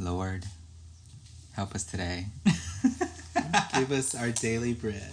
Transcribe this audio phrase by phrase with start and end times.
[0.00, 0.46] Lord,
[1.52, 2.24] help us today.
[3.74, 5.12] Give us our daily bread.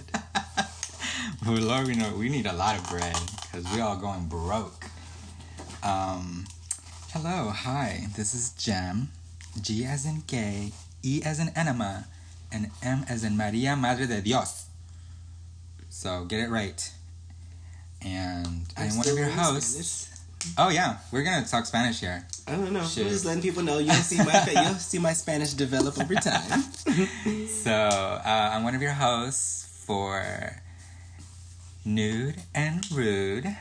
[1.45, 4.85] well, Lord, we know we need a lot of bread because we're all going broke.
[5.83, 6.45] Um,
[7.11, 8.07] hello, hi.
[8.15, 9.09] This is Jem.
[9.59, 10.71] G as in gay,
[11.04, 12.06] E as in enema,
[12.50, 14.68] and M as in Maria Madre de Dios.
[15.90, 16.90] So get it right.
[18.02, 20.16] And I'm, one of your hosts.
[20.57, 22.25] Oh yeah, we're gonna talk Spanish here.
[22.48, 22.80] I don't know.
[22.80, 26.62] I'm just letting people know you'll see my you'll see my Spanish develop over time.
[27.48, 30.62] so uh, I'm one of your hosts for
[31.86, 33.55] Nude and Rude.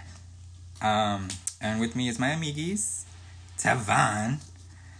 [0.82, 1.28] Um,
[1.60, 3.04] and with me is my amiguis,
[3.58, 4.38] Tavan.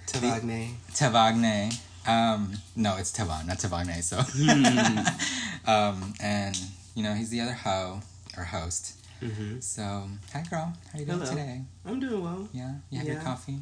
[0.07, 0.75] Tavagne.
[0.93, 1.79] Tavagne.
[2.07, 4.03] Um, no, it's Tavan, not Tavagne.
[4.03, 5.71] So, hmm.
[5.71, 6.59] um, and
[6.95, 8.01] you know he's the other ho
[8.37, 8.95] or host.
[9.23, 9.61] Mm-hmm.
[9.61, 10.73] So, hi, girl.
[10.93, 11.31] How are you doing Hello.
[11.31, 11.63] today?
[11.87, 12.49] I'm doing well.
[12.53, 13.15] Yeah, you have yeah.
[13.15, 13.59] your coffee.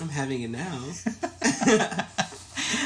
[0.00, 0.82] I'm having it now.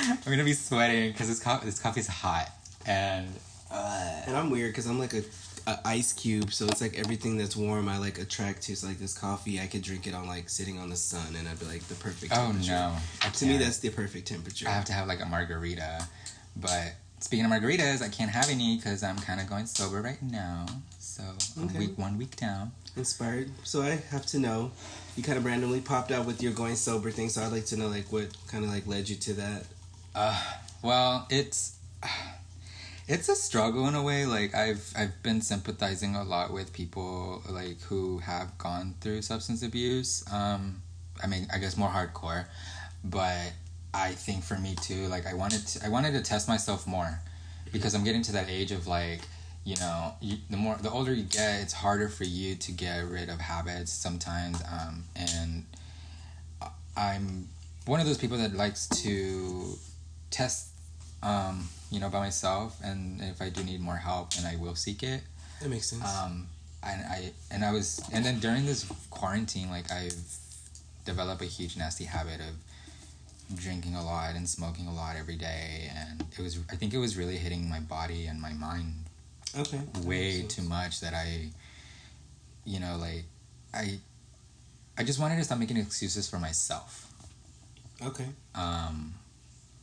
[0.08, 2.50] I'm gonna be sweating because this co- this coffee's hot
[2.86, 3.28] and.
[3.70, 5.22] Uh, and I'm weird because I'm like a,
[5.66, 8.74] a, ice cube, so it's like everything that's warm I like attract to.
[8.76, 11.46] So like this coffee, I could drink it on like sitting on the sun, and
[11.46, 12.32] I'd be like the perfect.
[12.34, 12.96] Oh no!
[13.30, 14.66] To me, that's the perfect temperature.
[14.66, 16.08] I have to have like a margarita,
[16.56, 20.22] but speaking of margaritas, I can't have any because I'm kind of going sober right
[20.22, 20.64] now.
[21.18, 21.78] So okay.
[21.78, 22.70] week one week down.
[22.96, 23.50] Inspired.
[23.64, 24.70] So I have to know.
[25.16, 27.76] You kind of randomly popped out with your going sober thing, so I'd like to
[27.76, 29.64] know like what kind of like led you to that.
[30.14, 30.40] Uh,
[30.82, 31.76] well, it's
[33.08, 34.26] it's a struggle in a way.
[34.26, 39.64] Like I've I've been sympathizing a lot with people like who have gone through substance
[39.64, 40.24] abuse.
[40.32, 40.82] Um,
[41.20, 42.44] I mean, I guess more hardcore,
[43.02, 43.52] but
[43.92, 47.20] I think for me too, like I wanted to, I wanted to test myself more
[47.72, 49.22] because I'm getting to that age of like
[49.68, 53.04] you know you, the more the older you get it's harder for you to get
[53.04, 55.62] rid of habits sometimes um, and
[56.96, 57.46] i'm
[57.84, 59.76] one of those people that likes to
[60.30, 60.68] test
[61.22, 64.74] um, you know by myself and if i do need more help then i will
[64.74, 65.20] seek it.
[65.60, 66.04] That makes sense.
[66.16, 66.46] Um,
[66.82, 70.16] and i and i was and then during this quarantine like i've
[71.04, 75.90] developed a huge nasty habit of drinking a lot and smoking a lot every day
[75.94, 79.07] and it was i think it was really hitting my body and my mind
[79.56, 81.48] okay way too much that I
[82.64, 83.24] you know like
[83.72, 83.98] I
[84.96, 87.06] I just wanted to stop making excuses for myself.
[88.04, 88.26] Okay.
[88.54, 89.14] Um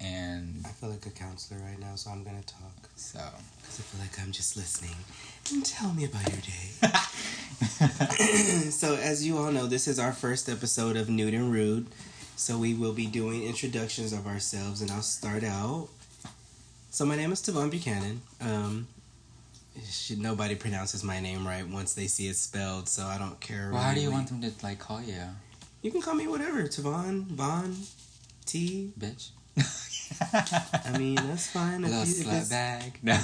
[0.02, 2.90] and I feel like a counselor right now, so I'm gonna talk.
[2.96, 3.20] So,
[3.62, 4.96] because I feel like I'm just listening.
[5.52, 6.72] And tell me about your day.
[8.72, 11.88] so, as you all know, this is our first episode of Nude and Rude.
[12.36, 15.88] So we will be doing introductions of ourselves, and I'll start out.
[16.90, 18.22] So my name is Tavon Buchanan.
[18.42, 18.88] Um,
[19.90, 23.70] should nobody pronounces my name right once they see it spelled, so I don't care.
[23.72, 23.84] Well, really.
[23.84, 25.22] how do you want them to like call you?
[25.82, 27.76] You can call me whatever, Tavon, Vaughn,
[28.46, 29.30] T, bitch.
[30.34, 31.84] I mean, that's fine.
[31.84, 33.00] A little slut bag.
[33.04, 33.20] No.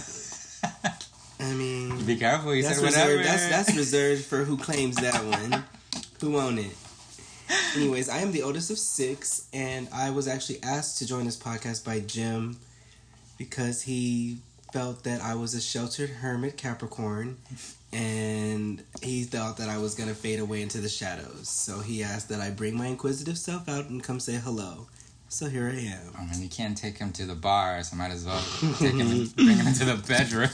[1.39, 2.53] I mean, be careful.
[2.53, 3.23] You that's said reserved, whatever.
[3.23, 5.63] That's that's reserved for who claims that one.
[6.19, 6.75] who own it?
[7.75, 11.37] Anyways, I am the oldest of six, and I was actually asked to join this
[11.37, 12.57] podcast by Jim
[13.37, 14.37] because he
[14.71, 17.37] felt that I was a sheltered hermit Capricorn,
[17.91, 21.49] and he thought that I was gonna fade away into the shadows.
[21.49, 24.87] So he asked that I bring my inquisitive self out and come say hello.
[25.29, 26.13] So here I am.
[26.17, 28.43] I mean, you can't take him to the bar, so might as well
[28.79, 30.49] take him and bring him into the bedroom.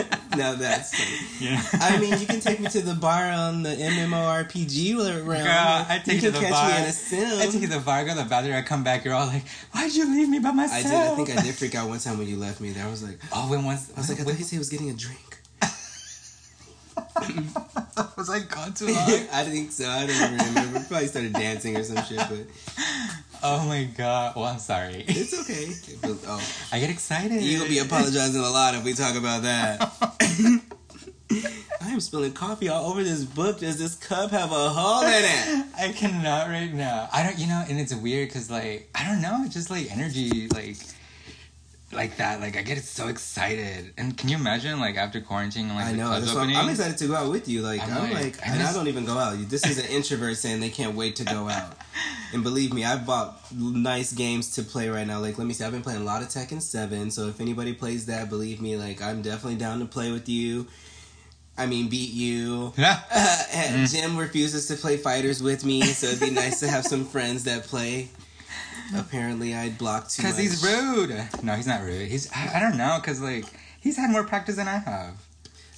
[0.36, 0.94] now that's.
[1.40, 1.62] Yeah.
[1.72, 5.24] I mean, you can take me to the bar on the MMORPG realm.
[5.24, 6.68] Girl, I take you, you to the catch bar.
[6.68, 7.40] Me in a sim.
[7.40, 9.26] I take you to the bar, go to the bathroom, I come back, you're all
[9.26, 10.84] like, why'd you leave me by myself?
[10.84, 10.94] I did.
[10.94, 12.86] I think I did freak out one time when you left me there.
[12.86, 13.90] I was like, oh, when once.
[13.96, 15.38] I was like, I thought he said he was getting a drink.
[18.16, 19.26] was I gone too long?
[19.32, 19.88] I think so.
[19.88, 20.80] I don't even remember.
[20.80, 22.46] Probably started dancing or some shit, but.
[23.42, 24.36] Oh my god.
[24.36, 25.04] Well, I'm sorry.
[25.08, 25.72] It's okay.
[26.26, 26.54] oh.
[26.72, 27.42] I get excited.
[27.42, 29.80] You'll be apologizing a lot if we talk about that.
[31.82, 33.60] I am spilling coffee all over this book.
[33.60, 35.66] Does this cup have a hole in it?
[35.78, 37.08] I cannot right now.
[37.12, 39.90] I don't, you know, and it's weird because, like, I don't know, it's just like
[39.90, 40.76] energy, like,
[41.92, 42.40] like that.
[42.40, 43.92] Like I get so excited.
[43.96, 47.08] And can you imagine like after quarantine like I know that's I'm, I'm, excited to
[47.08, 47.62] go out with you.
[47.62, 49.36] Like I'm, I'm like, like I and I don't even go out.
[49.48, 51.76] This is an introvert saying they can't wait to go out.
[52.32, 55.18] And believe me, I've bought nice games to play right now.
[55.18, 57.10] Like let me see, I've been playing a lot of Tekken Seven.
[57.10, 60.68] So if anybody plays that, believe me, like I'm definitely down to play with you.
[61.58, 62.72] I mean, beat you.
[62.78, 63.00] Yeah.
[63.52, 63.84] Uh.
[63.86, 67.44] Jim refuses to play fighters with me, so it'd be nice to have some friends
[67.44, 68.08] that play.
[68.96, 71.10] Apparently, I'd blocked too Because he's rude.
[71.42, 72.08] No, he's not rude.
[72.08, 73.44] He's I, I don't know because like
[73.80, 75.14] he's had more practice than I have.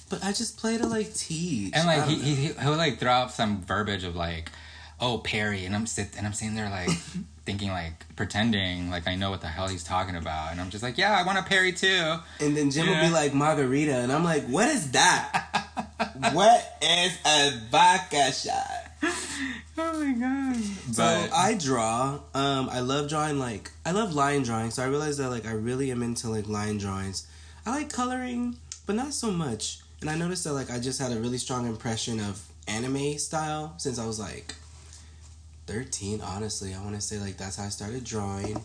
[0.09, 1.73] But I just play to like teach.
[1.75, 4.51] And like he, he he'll like throw out some verbiage of like
[4.99, 6.89] oh parry, and I'm sit and I'm sitting there like
[7.45, 10.83] thinking like pretending like I know what the hell he's talking about, and I'm just
[10.83, 12.15] like, yeah, I want a parry too.
[12.39, 13.01] And then Jim yeah.
[13.01, 15.69] will be like margarita, and I'm like, what is that?
[16.33, 18.82] what is a vodka shot?
[19.75, 20.55] Oh my god!
[20.91, 21.03] So
[21.33, 22.19] I draw.
[22.35, 23.39] Um, I love drawing.
[23.39, 24.69] Like I love line drawing.
[24.69, 27.25] So I realized that like I really am into like line drawings.
[27.65, 29.79] I like coloring, but not so much.
[30.01, 33.73] And I noticed that like I just had a really strong impression of anime style
[33.77, 34.53] since I was like
[35.67, 38.59] 13 honestly i want to say like that's how i started drawing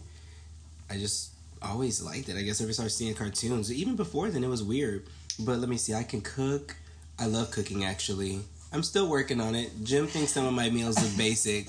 [0.91, 1.31] i just
[1.63, 5.05] always liked it i guess ever started seeing cartoons even before then it was weird
[5.39, 6.77] but let me see i can cook
[7.19, 8.41] i love cooking actually
[8.73, 11.69] i'm still working on it jim thinks some of my meals are basic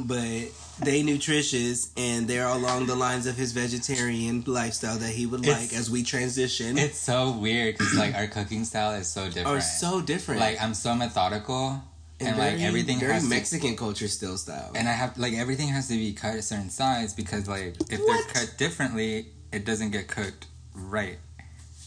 [0.00, 0.48] but
[0.80, 5.72] they nutritious and they're along the lines of his vegetarian lifestyle that he would it's,
[5.72, 6.78] like as we transition.
[6.78, 9.48] It's so weird because like our cooking style is so different.
[9.48, 10.40] Are so different.
[10.40, 11.82] Like I'm so methodical
[12.20, 14.72] and, and very, like everything very has Mexican to, culture still style.
[14.74, 18.00] And I have like everything has to be cut a certain size because like if
[18.00, 18.24] what?
[18.24, 21.18] they're cut differently, it doesn't get cooked right.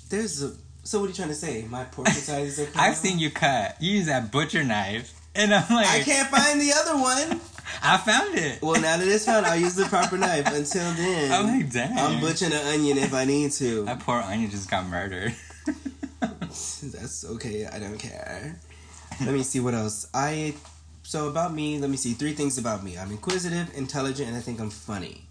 [0.09, 0.53] There's a
[0.87, 1.65] so what are you trying to say?
[1.69, 2.71] My portion sizes are.
[2.79, 3.77] I've seen you cut.
[3.81, 7.41] You use that butcher knife, and I'm like, I can't find the other one.
[7.83, 8.61] I found it.
[8.61, 10.47] Well, now that it's found, I'll use the proper knife.
[10.47, 11.97] Until then, I'm like, dang.
[11.97, 13.83] I'm butchering an onion if I need to.
[13.85, 15.35] That poor onion just got murdered.
[16.19, 17.65] That's okay.
[17.65, 18.59] I don't care
[19.25, 20.07] let me see what else.
[20.13, 20.55] I
[21.03, 21.79] so about me.
[21.79, 22.97] Let me see three things about me.
[22.97, 25.25] I'm inquisitive, intelligent, and I think I'm funny.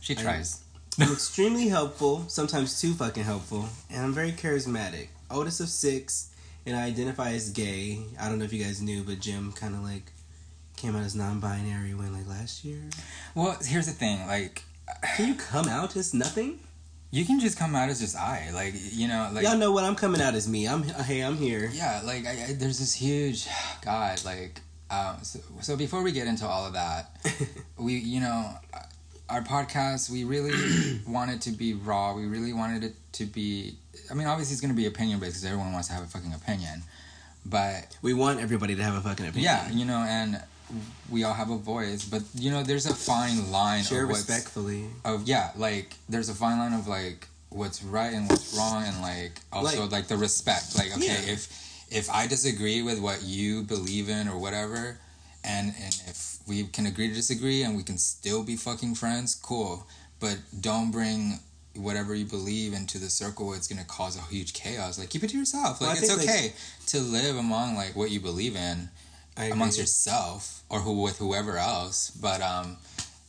[0.00, 0.61] She tries.
[1.00, 5.08] I'm, extremely helpful, sometimes too fucking helpful, and I'm very charismatic.
[5.30, 6.30] Oldest of six,
[6.66, 8.00] and I identify as gay.
[8.20, 10.12] I don't know if you guys knew, but Jim kind of like
[10.76, 12.82] came out as non-binary when like last year.
[13.34, 14.62] Well, here's the thing, like.
[15.16, 16.58] Can you come out as nothing?
[17.10, 19.84] You can just come out as just I, like you know, like y'all know what
[19.84, 20.66] I'm coming out as me.
[20.66, 21.70] I'm hey, I'm here.
[21.72, 23.46] Yeah, like I, I, there's this huge,
[23.82, 24.60] God, like
[24.90, 27.16] um, so, so before we get into all of that,
[27.78, 28.50] we you know,
[29.32, 30.52] our podcast we really
[31.08, 32.14] wanted to be raw.
[32.14, 33.74] We really wanted it to be.
[34.10, 36.06] I mean, obviously it's going to be opinion based because everyone wants to have a
[36.06, 36.82] fucking opinion,
[37.46, 39.44] but we want everybody to have a fucking opinion.
[39.44, 40.40] Yeah, you know, and
[41.10, 43.84] we all have a voice, but you know, there's a fine line.
[43.84, 44.84] Share of respectfully.
[45.04, 49.00] Of yeah, like there's a fine line of like what's right and what's wrong, and
[49.00, 50.76] like also like, like the respect.
[50.76, 51.32] Like okay, yeah.
[51.32, 54.98] if if I disagree with what you believe in or whatever,
[55.44, 59.34] and and if we can agree to disagree and we can still be fucking friends,
[59.34, 59.86] cool.
[60.20, 61.40] But don't bring
[61.74, 65.30] whatever you believe into the circle it's gonna cause a huge chaos like keep it
[65.30, 68.90] to yourself like well, it's okay like, to live among like what you believe in
[69.36, 72.10] amongst yourself or who with whoever else.
[72.10, 72.76] But um,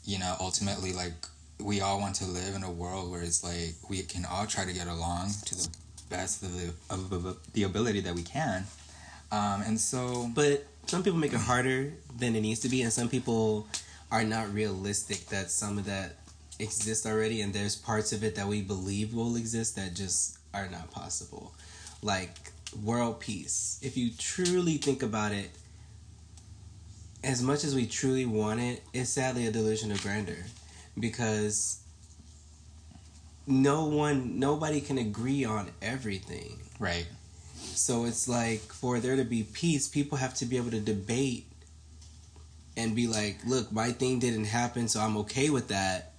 [0.06, 1.13] you know, ultimately, like
[1.60, 4.65] we all want to live in a world where it's like we can all try
[4.65, 5.69] to get along to the
[6.10, 8.65] best of the of the ability that we can.
[9.31, 12.92] Um, and so, but some people make it harder than it needs to be, and
[12.92, 13.68] some people
[14.12, 16.16] are not realistic that some of that
[16.60, 20.70] exists already, and there's parts of it that we believe will exist that just are
[20.70, 21.54] not possible.
[22.02, 22.38] Like
[22.84, 23.80] world peace.
[23.82, 25.50] If you truly think about it,
[27.24, 30.44] as much as we truly want it, it's sadly a delusion of grandeur
[31.00, 31.80] because
[33.48, 36.60] no one, nobody can agree on everything.
[36.80, 37.08] Right.
[37.75, 41.46] So it's like for there to be peace, people have to be able to debate
[42.75, 46.14] and be like, look, my thing didn't happen, so I'm okay with that.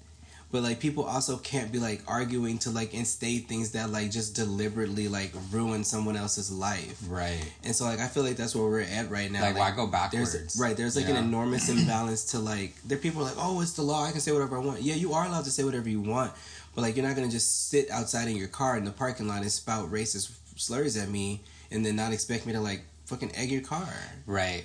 [0.55, 4.37] But like people also can't be like arguing to like instate things that like just
[4.37, 7.03] deliberately like ruin someone else's life.
[7.09, 7.45] Right.
[7.65, 9.41] And so like i feel like that's where we're at right now.
[9.41, 10.33] Like, like why go backwards?
[10.33, 11.17] there's, right there's like yeah.
[11.17, 14.21] an enormous imbalance to like there people are like oh it's the law i can
[14.21, 14.81] say whatever i want.
[14.81, 16.33] Yeah you are allowed to say whatever you want
[16.77, 19.43] but like you're not gonna just sit outside in your car in the parking lot
[19.43, 23.51] and spout racist slurs at me and then not expect me to like fucking egg
[23.51, 23.89] your car
[24.27, 24.65] right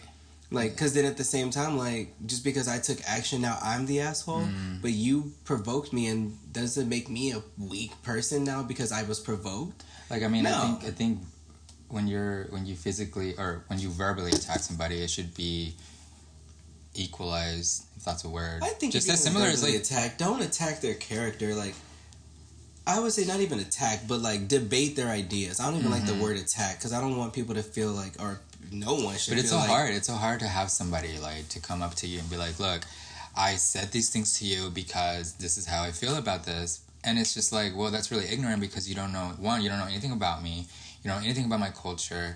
[0.51, 3.85] like, cause then at the same time, like, just because I took action, now I'm
[3.85, 4.41] the asshole.
[4.41, 4.81] Mm.
[4.81, 9.03] But you provoked me, and does it make me a weak person now because I
[9.03, 9.83] was provoked?
[10.09, 10.55] Like, I mean, no.
[10.55, 11.19] I think I think
[11.89, 15.75] when you're when you physically or when you verbally attack somebody, it should be
[16.95, 18.61] equalized, if that's a word.
[18.63, 20.17] I think just as similar as like attack.
[20.17, 21.53] Don't attack their character.
[21.53, 21.75] Like,
[22.89, 25.59] I would say not even attack, but like debate their ideas.
[25.59, 25.99] I don't even mm-hmm.
[25.99, 26.23] like the mm-hmm.
[26.23, 28.41] word attack because I don't want people to feel like or
[28.71, 29.31] no one should.
[29.31, 29.69] But it's so like...
[29.69, 29.93] hard.
[29.93, 32.59] It's so hard to have somebody like to come up to you and be like,
[32.59, 32.81] "Look,
[33.37, 37.17] I said these things to you because this is how I feel about this." And
[37.19, 39.85] it's just like, well, that's really ignorant because you don't know one, you don't know
[39.85, 40.65] anything about me,
[41.01, 42.35] you don't know anything about my culture,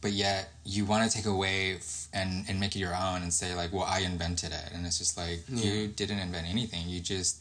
[0.00, 3.32] but yet you want to take away f- and and make it your own and
[3.32, 5.64] say like, well, I invented it, and it's just like yeah.
[5.64, 6.88] you didn't invent anything.
[6.88, 7.40] You just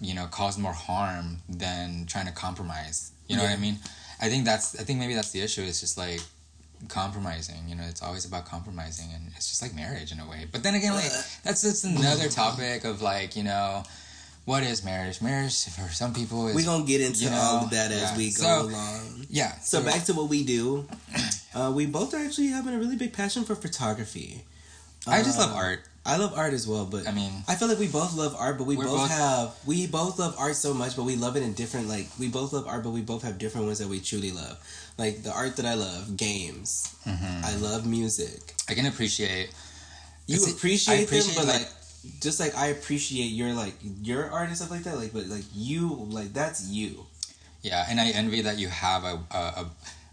[0.00, 3.12] you know cause more harm than trying to compromise.
[3.28, 3.50] You know yeah.
[3.50, 3.78] what I mean?
[4.20, 5.62] I think that's I think maybe that's the issue.
[5.62, 6.20] It's just like
[6.88, 7.68] compromising.
[7.68, 10.46] You know, it's always about compromising, and it's just like marriage in a way.
[10.50, 11.12] But then again, like
[11.44, 13.84] that's just another topic of like you know.
[14.46, 15.20] What is marriage?
[15.20, 16.56] Marriage for some people is.
[16.56, 18.16] We're gonna get into you know, all of that as yeah.
[18.16, 19.26] we go so, along.
[19.28, 19.52] Yeah.
[19.60, 20.88] So, so back to what we do.
[21.52, 24.44] Uh, we both are actually having a really big passion for photography.
[25.04, 25.80] I just love uh, art.
[26.04, 28.56] I love art as well, but I mean, I feel like we both love art,
[28.56, 31.42] but we both, both, have we both love art so much, but we love it
[31.42, 34.00] in different like we both love art, but we both have different ones that we
[34.00, 34.58] truly love.
[34.96, 36.96] Like the art that I love, games.
[37.06, 37.44] Mm-hmm.
[37.44, 38.54] I love music.
[38.68, 39.52] I can appreciate.
[40.26, 44.48] You appreciate, appreciate them, but like, like just like I appreciate your like your art
[44.48, 44.96] and stuff like that.
[44.96, 47.04] Like, but like you, like that's you.
[47.62, 49.66] Yeah, and I envy that you have a a,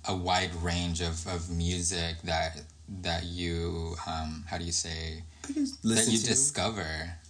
[0.10, 2.62] a wide range of, of music that
[3.01, 6.25] that you um how do you say that you to.
[6.25, 6.86] discover.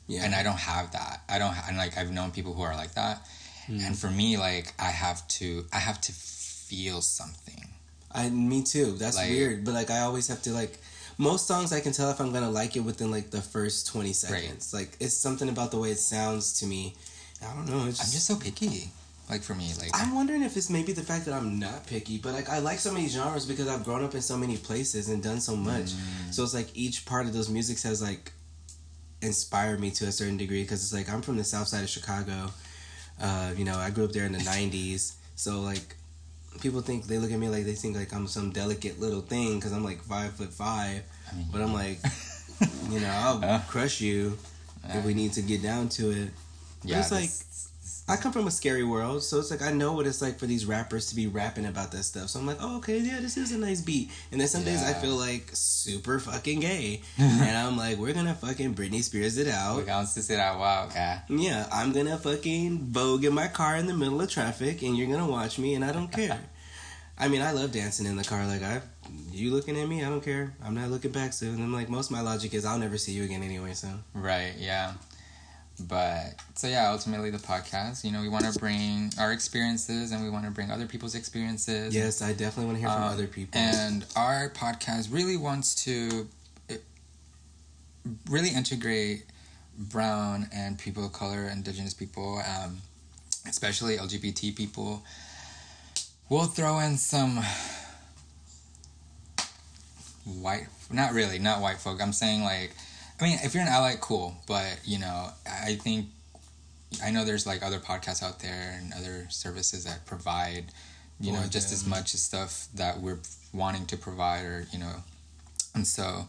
[0.08, 0.24] Yeah.
[0.24, 1.22] And I don't have that.
[1.28, 3.28] I don't and like I've known people who are like that.
[3.68, 3.88] Mm.
[3.88, 7.68] And for me like I have to I have to feel something.
[8.12, 8.94] I me too.
[8.94, 10.80] That's like, weird, but like I always have to like
[11.18, 14.14] most songs I can tell if I'm gonna like it within like the first twenty
[14.14, 14.72] seconds.
[14.74, 14.82] Right.
[14.82, 16.96] Like it's something about the way it sounds to me.
[17.42, 17.86] I don't know.
[17.86, 18.90] Just, I'm just so picky.
[19.29, 22.17] Like for me, like I'm wondering if it's maybe the fact that I'm not picky,
[22.17, 25.10] but like I like so many genres because I've grown up in so many places
[25.10, 25.88] and done so much.
[25.88, 26.34] Mm.
[26.34, 28.31] So it's like each part of those musics has like
[29.22, 31.89] inspired me to a certain degree because it's like I'm from the south side of
[31.89, 32.51] Chicago.
[33.22, 35.96] Uh, you know, I grew up there in the '90s, so like
[36.62, 39.55] people think they look at me like they think like I'm some delicate little thing
[39.55, 42.00] because I'm like five foot five, I mean, but I'm like,
[42.89, 44.38] you know, I'll uh, crush you
[44.88, 46.29] if we need to get down to it.
[46.81, 47.29] But yeah, it's like
[48.10, 50.46] I come from a scary world, so it's like I know what it's like for
[50.46, 52.30] these rappers to be rapping about that stuff.
[52.30, 54.12] So I'm like, oh, okay, yeah, this is a nice beat.
[54.32, 54.72] And then some yeah.
[54.72, 59.38] days I feel like super fucking gay, and I'm like, we're gonna fucking Britney Spears
[59.38, 59.76] it out.
[59.76, 61.18] We're gonna it out, wow, okay.
[61.28, 65.10] Yeah, I'm gonna fucking vogue in my car in the middle of traffic, and you're
[65.10, 66.40] gonna watch me, and I don't care.
[67.20, 68.46] I mean, I love dancing in the car.
[68.46, 68.82] Like I,
[69.32, 70.54] you looking at me, I don't care.
[70.64, 71.34] I'm not looking back.
[71.34, 73.74] So, and I'm like, most of my logic is, I'll never see you again anyway.
[73.74, 74.94] So, right, yeah.
[75.79, 80.24] But so yeah, ultimately the podcast, you know, we want to bring our experiences and
[80.24, 81.93] we want to bring other people's experiences.
[81.93, 83.60] Yes, I definitely want to hear from um, other people.
[83.60, 86.27] And our podcast really wants to
[88.29, 89.25] really integrate
[89.77, 92.77] brown and people of color, indigenous people, um,
[93.48, 95.03] especially LGBT people.
[96.29, 97.43] We'll throw in some
[100.25, 102.01] white, not really, not white folk.
[102.01, 102.72] I'm saying like
[103.20, 104.36] I mean, if you're an ally, cool.
[104.48, 106.08] But you know, I think
[107.04, 110.66] I know there's like other podcasts out there and other services that provide,
[111.20, 113.20] you know, just as much stuff that we're
[113.54, 115.04] wanting to provide, or you know,
[115.74, 116.28] and so,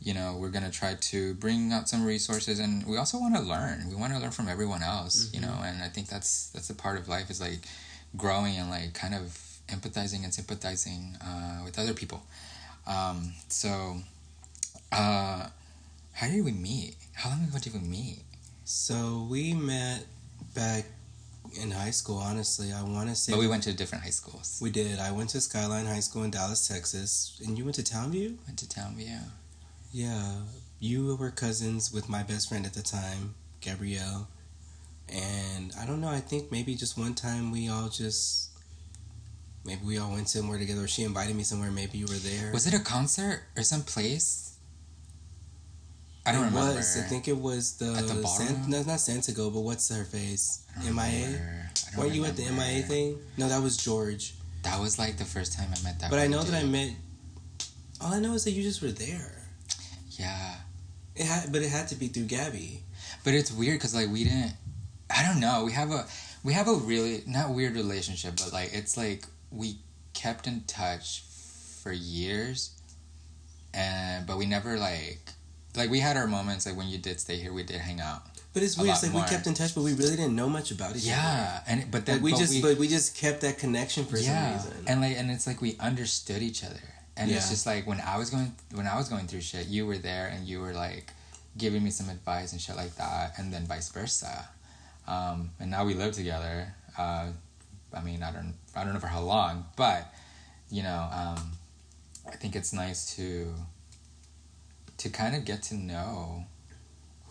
[0.00, 3.42] you know, we're gonna try to bring out some resources, and we also want to
[3.42, 3.88] learn.
[3.88, 5.34] We want to learn from everyone else, mm-hmm.
[5.34, 7.60] you know, and I think that's that's a part of life is like
[8.16, 12.22] growing and like kind of empathizing and sympathizing uh, with other people.
[12.86, 13.98] Um, so.
[14.90, 15.48] Uh,
[16.18, 16.96] how did we meet?
[17.14, 18.24] How long ago did we meet?
[18.64, 20.04] So we met
[20.52, 20.84] back
[21.62, 22.18] in high school.
[22.18, 23.32] Honestly, I want to say.
[23.32, 24.58] But we went to different high schools.
[24.60, 24.98] We did.
[24.98, 28.36] I went to Skyline High School in Dallas, Texas, and you went to Townview.
[28.48, 29.20] Went to Townview.
[29.92, 30.40] Yeah,
[30.80, 34.26] you were cousins with my best friend at the time, Gabrielle,
[35.08, 36.08] and I don't know.
[36.08, 38.50] I think maybe just one time we all just.
[39.64, 40.82] Maybe we all went somewhere together.
[40.82, 41.70] Or she invited me somewhere.
[41.70, 42.50] Maybe you were there.
[42.52, 44.47] Was it a concert or some place?
[46.28, 46.74] I don't it remember.
[46.74, 46.98] Was.
[46.98, 50.62] I think it was the, at the San, no, not Santiago, but what's her face?
[50.84, 51.40] MIA.
[51.96, 53.18] Were you at the MIA thing?
[53.38, 54.34] No, that was George.
[54.62, 56.10] That was like the first time I met that.
[56.10, 56.52] But I know dude.
[56.52, 56.90] that I met.
[58.02, 59.42] All I know is that you just were there.
[60.10, 60.56] Yeah.
[61.16, 62.82] It had, but it had to be through Gabby.
[63.24, 64.52] But it's weird because like we didn't.
[65.08, 65.64] I don't know.
[65.64, 66.04] We have a
[66.44, 69.78] we have a really not weird relationship, but like it's like we
[70.12, 71.22] kept in touch
[71.82, 72.78] for years,
[73.72, 75.20] and but we never like
[75.78, 76.66] like we had our moments.
[76.66, 78.22] Like when you did stay here, we did hang out.
[78.52, 78.90] But it's weird.
[78.90, 79.22] It's like more.
[79.22, 81.28] we kept in touch, but we really didn't know much about each yeah, other.
[81.28, 84.04] Yeah, and but then like we but just we, but we just kept that connection
[84.04, 84.84] for yeah, some reason.
[84.88, 86.80] And like and it's like we understood each other.
[87.16, 87.36] And yeah.
[87.36, 89.98] it's just like when I was going when I was going through shit, you were
[89.98, 91.12] there and you were like
[91.56, 94.48] giving me some advice and shit like that, and then vice versa.
[95.06, 96.74] Um, and now we live together.
[96.96, 97.28] Uh,
[97.94, 100.12] I mean, I don't I don't know for how long, but
[100.70, 101.52] you know, um,
[102.26, 103.54] I think it's nice to
[104.98, 106.44] to kind of get to know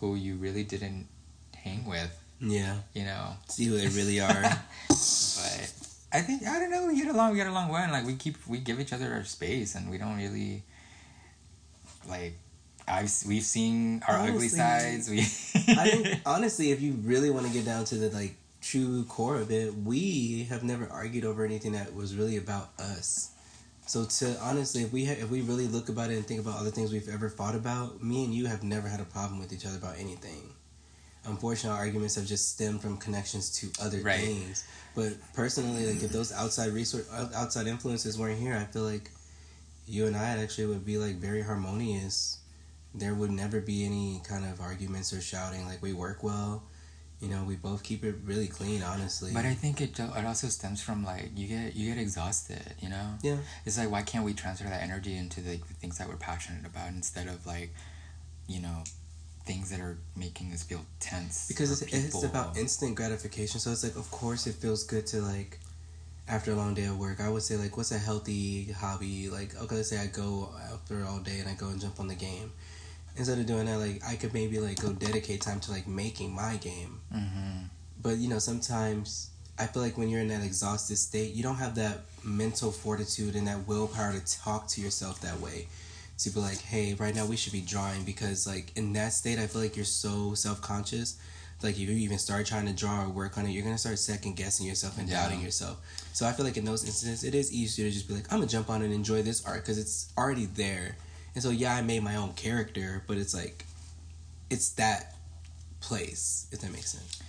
[0.00, 1.08] who you really didn't
[1.54, 2.10] hang with.
[2.40, 2.78] Yeah.
[2.94, 3.36] You know.
[3.48, 4.42] See who they really are.
[4.88, 5.72] but
[6.12, 8.14] I think I don't know, we get along we get along well and like we
[8.14, 10.62] keep we give each other our space and we don't really
[12.08, 12.34] like
[12.86, 15.10] I've we've seen our honestly, ugly sides.
[15.10, 15.20] We
[15.74, 19.36] I think honestly if you really want to get down to the like true core
[19.36, 23.30] of it, we have never argued over anything that was really about us.
[23.88, 26.60] So to honestly, if we ha- if we really look about it and think about
[26.60, 29.50] other things we've ever fought about, me and you have never had a problem with
[29.50, 30.52] each other about anything.
[31.24, 34.20] Unfortunately, our arguments have just stemmed from connections to other right.
[34.20, 34.64] things.
[34.94, 39.10] But personally, like if those outside resource, outside influences weren't here, I feel like
[39.86, 42.40] you and I actually would be like very harmonious.
[42.94, 45.64] There would never be any kind of arguments or shouting.
[45.64, 46.62] Like we work well
[47.20, 49.32] you know we both keep it really clean honestly.
[49.34, 52.88] But i think it, it also stems from like you get you get exhausted you
[52.88, 53.14] know?
[53.22, 53.38] Yeah.
[53.66, 56.64] It's like why can't we transfer that energy into the, the things that we're passionate
[56.66, 57.70] about instead of like
[58.46, 58.84] you know
[59.44, 63.82] things that are making us feel tense because it's, it's about instant gratification so it's
[63.82, 65.58] like of course it feels good to like
[66.28, 69.30] after a long day of work i would say like what's a healthy hobby?
[69.30, 72.08] Like okay let's say i go after all day and i go and jump on
[72.08, 72.52] the game
[73.18, 76.34] instead of doing that, like I could maybe like go dedicate time to like making
[76.34, 77.00] my game.
[77.14, 77.64] Mm-hmm.
[78.02, 81.56] But you know, sometimes I feel like when you're in that exhausted state, you don't
[81.56, 85.66] have that mental fortitude and that willpower to talk to yourself that way.
[86.18, 89.38] To be like, hey, right now we should be drawing because like in that state,
[89.38, 91.18] I feel like you're so self conscious.
[91.62, 93.98] Like if you even start trying to draw or work on it, you're gonna start
[93.98, 95.22] second guessing yourself and yeah.
[95.22, 95.80] doubting yourself.
[96.12, 98.38] So I feel like in those instances, it is easier to just be like, I'm
[98.38, 100.96] gonna jump on and enjoy this art because it's already there
[101.38, 103.64] and so yeah, I made my own character, but it's like
[104.50, 105.14] it's that
[105.80, 106.48] place.
[106.50, 107.22] If that makes sense.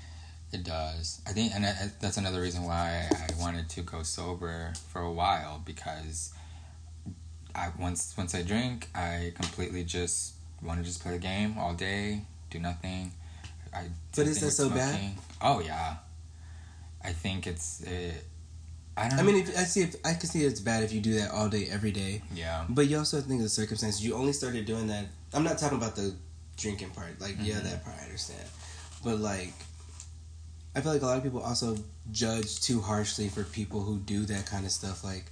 [0.52, 1.22] It does.
[1.28, 1.64] I think, and
[2.02, 6.34] that's another reason why I wanted to go sober for a while because
[7.54, 11.76] I once once I drink, I completely just want to just play the game all
[11.76, 13.12] day, do nothing.
[13.72, 14.80] I but is that so smoking.
[14.80, 15.12] bad?
[15.40, 15.98] Oh yeah,
[17.04, 18.26] I think it's it,
[19.00, 19.20] I don't.
[19.20, 19.82] I mean, if, I see.
[19.82, 22.22] If, I can see it's bad if you do that all day, every day.
[22.36, 22.66] Yeah.
[22.68, 24.06] But you also think of the circumstances.
[24.06, 25.06] You only started doing that.
[25.34, 26.14] I'm not talking about the
[26.58, 27.20] drinking part.
[27.22, 27.46] Like, mm-hmm.
[27.46, 28.44] yeah, that part I understand.
[29.04, 29.54] But like,
[30.76, 31.78] I feel like a lot of people also
[32.12, 35.04] judge too harshly for people who do that kind of stuff.
[35.04, 35.26] Like.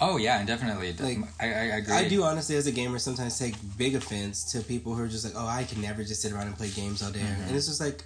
[0.00, 0.94] Oh yeah, and definitely.
[0.94, 1.94] Like, I, I agree.
[1.94, 5.26] I do honestly, as a gamer, sometimes take big offense to people who are just
[5.26, 7.42] like, "Oh, I can never just sit around and play games all day," mm-hmm.
[7.42, 8.04] and it's just like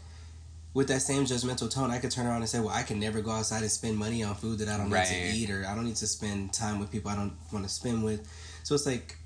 [0.75, 3.23] with that same judgmental tone, I could turn around and say, "Well, I can never
[3.23, 5.09] go outside and spend money on food that I don't right.
[5.09, 7.65] need to eat, or I don't need to spend time with people I don't want
[7.65, 8.29] to spend with."
[8.65, 9.17] So it's like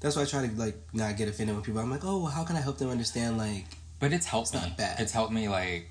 [0.00, 1.80] that's why I try to like not get offended with people.
[1.80, 3.66] I'm like, "Oh, well, how can I help them understand?" Like,
[4.00, 4.68] but it's helped it's me.
[4.68, 5.00] Not bad.
[5.00, 5.88] It's helped me like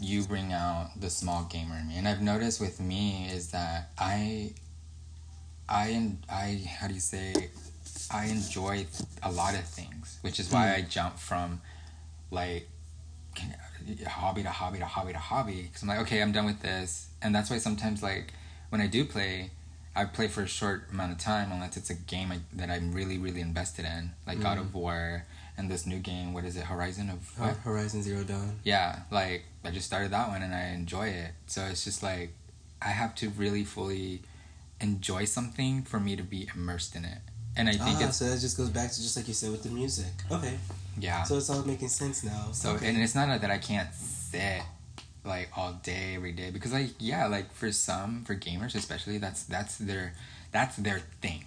[0.00, 3.90] you bring out the small gamer in me, and I've noticed with me is that
[3.98, 4.52] I,
[5.68, 7.50] I, I, how do you say,
[8.10, 8.86] I enjoy
[9.22, 10.76] a lot of things, which is why mm.
[10.76, 11.60] I jump from,
[12.30, 12.68] like,
[14.08, 17.08] hobby to hobby to hobby to hobby because I'm like, okay, I'm done with this,
[17.22, 18.32] and that's why sometimes like
[18.70, 19.50] when I do play,
[19.94, 22.92] I play for a short amount of time unless it's a game I, that I'm
[22.92, 24.42] really really invested in, like mm.
[24.42, 24.74] God of mm.
[24.74, 26.32] War and this new game.
[26.32, 26.64] What is it?
[26.64, 27.56] Horizon of what?
[27.58, 28.60] Horizon Zero Dawn.
[28.64, 31.32] Yeah, like I just started that one and I enjoy it.
[31.46, 32.32] So it's just like
[32.80, 34.22] I have to really fully
[34.80, 37.18] enjoy something for me to be immersed in it.
[37.56, 39.50] And I think ah, it's so that just goes back to just like you said
[39.50, 40.12] with the music.
[40.30, 40.56] Okay.
[40.98, 41.24] Yeah.
[41.24, 42.48] So it's all making sense now.
[42.52, 42.88] So okay.
[42.88, 44.62] and it's not that I can't sit
[45.24, 49.44] like all day every day because like yeah like for some for gamers especially that's
[49.44, 50.14] that's their
[50.50, 51.44] that's their thing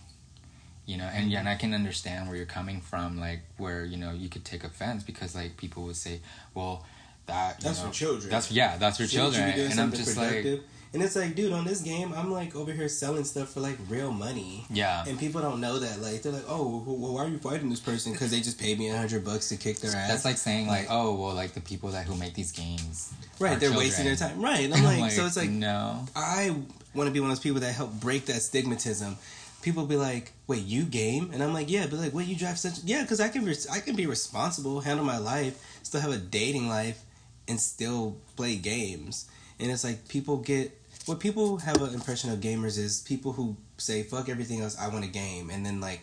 [0.85, 3.97] you know and yeah and i can understand where you're coming from like where you
[3.97, 6.19] know you could take offense because like people would say
[6.53, 6.85] well
[7.25, 10.59] that that's know, for children that's yeah that's for children and i'm just productive?
[10.59, 13.61] like and it's like, dude, on this game, I'm like over here selling stuff for
[13.61, 14.63] like real money.
[14.69, 15.03] Yeah.
[15.07, 15.99] And people don't know that.
[15.99, 18.11] Like, they're like, oh, well, why are you fighting this person?
[18.11, 20.07] Because they just paid me a hundred bucks to kick their ass.
[20.07, 23.11] That's like saying like, like, oh, well, like the people that who make these games.
[23.39, 23.59] Right.
[23.59, 23.77] They're children.
[23.79, 24.39] wasting their time.
[24.39, 24.59] Right.
[24.63, 26.05] And I'm like, like, so it's like, no.
[26.15, 26.55] I
[26.93, 29.15] want to be one of those people that help break that stigmatism.
[29.63, 31.31] People be like, wait, you game?
[31.33, 31.87] And I'm like, yeah.
[31.89, 32.83] But like, what you drive such?
[32.83, 36.17] Yeah, because I can, re- I can be responsible, handle my life, still have a
[36.17, 37.01] dating life,
[37.47, 39.27] and still play games.
[39.59, 40.71] And it's like people get
[41.05, 44.87] what people have an impression of gamers is people who say fuck everything else i
[44.87, 46.01] want a game and then like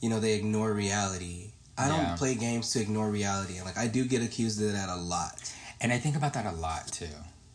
[0.00, 1.96] you know they ignore reality i yeah.
[1.96, 4.96] don't play games to ignore reality and like i do get accused of that a
[4.96, 7.06] lot and i think about that a lot too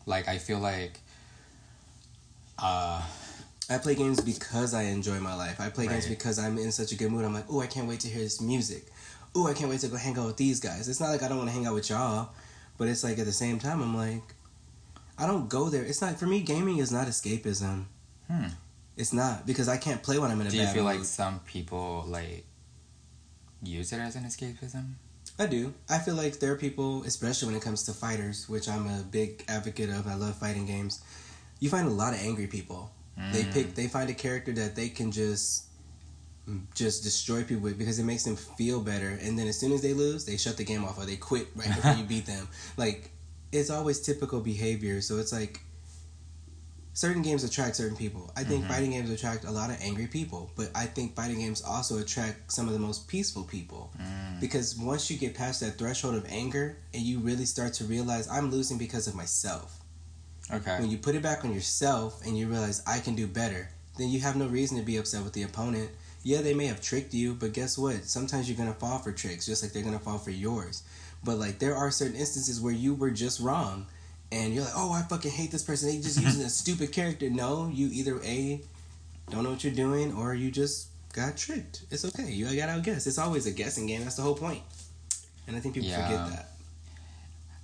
[0.06, 1.00] like i feel like
[2.58, 3.02] uh
[3.70, 5.60] I play games because I enjoy my life.
[5.60, 5.92] I play right.
[5.92, 7.24] games because I'm in such a good mood.
[7.24, 8.86] I'm like, oh, I can't wait to hear this music.
[9.36, 10.88] Oh, I can't wait to go hang out with these guys.
[10.88, 12.30] It's not like I don't want to hang out with y'all,
[12.78, 14.22] but it's like at the same time, I'm like,
[15.18, 15.84] I don't go there.
[15.84, 16.40] It's not for me.
[16.40, 17.84] Gaming is not escapism.
[18.30, 18.46] Hmm.
[18.96, 20.50] It's not because I can't play when I'm in a.
[20.50, 20.96] Do you feel mood.
[20.96, 22.44] like some people like
[23.62, 24.94] use it as an escapism?
[25.38, 25.72] I do.
[25.88, 29.02] I feel like there are people, especially when it comes to fighters, which I'm a
[29.02, 30.06] big advocate of.
[30.08, 31.00] I love fighting games.
[31.60, 32.90] You find a lot of angry people.
[33.18, 33.32] Mm.
[33.32, 33.74] They pick.
[33.74, 35.64] They find a character that they can just
[36.74, 39.18] just destroy people with because it makes them feel better.
[39.22, 41.48] And then as soon as they lose, they shut the game off or they quit
[41.54, 42.48] right before you beat them.
[42.76, 43.10] Like
[43.52, 45.00] it's always typical behavior.
[45.00, 45.60] So it's like
[46.98, 48.28] certain games attract certain people.
[48.36, 48.72] I think mm-hmm.
[48.72, 52.50] fighting games attract a lot of angry people, but I think fighting games also attract
[52.50, 53.92] some of the most peaceful people.
[54.00, 54.40] Mm.
[54.40, 58.28] Because once you get past that threshold of anger and you really start to realize
[58.28, 59.78] I'm losing because of myself.
[60.52, 60.80] Okay.
[60.80, 64.08] When you put it back on yourself and you realize I can do better, then
[64.08, 65.90] you have no reason to be upset with the opponent.
[66.24, 68.04] Yeah, they may have tricked you, but guess what?
[68.06, 70.82] Sometimes you're going to fall for tricks just like they're going to fall for yours.
[71.24, 73.86] But like there are certain instances where you were just wrong
[74.30, 75.88] and you're like, oh, I fucking hate this person.
[75.88, 77.30] They just using a stupid character.
[77.30, 78.60] No, you either a
[79.30, 81.82] don't know what you're doing or you just got tricked.
[81.90, 82.30] It's okay.
[82.30, 83.06] You got to outguess.
[83.06, 84.02] It's always a guessing game.
[84.02, 84.62] That's the whole point.
[85.46, 86.06] And I think people yeah.
[86.06, 86.48] forget that.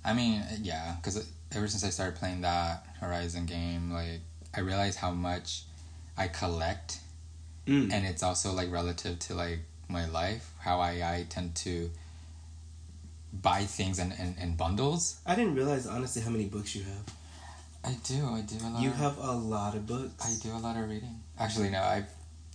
[0.03, 4.21] I mean, yeah, because ever since I started playing that Horizon game, like
[4.55, 5.63] I realized how much
[6.17, 6.99] I collect,
[7.65, 7.91] mm.
[7.91, 11.89] and it's also like relative to like my life, how I I tend to
[13.33, 15.19] buy things in, in, in bundles.
[15.25, 17.13] I didn't realize honestly how many books you have.
[17.83, 18.25] I do.
[18.25, 18.81] I do a lot.
[18.81, 20.25] You of, have a lot of books.
[20.25, 21.21] I do a lot of reading.
[21.39, 22.05] Actually, no, I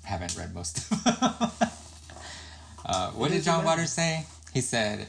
[0.02, 1.04] haven't read most of them.
[2.84, 4.24] uh, what did John Waters say?
[4.52, 5.06] He said,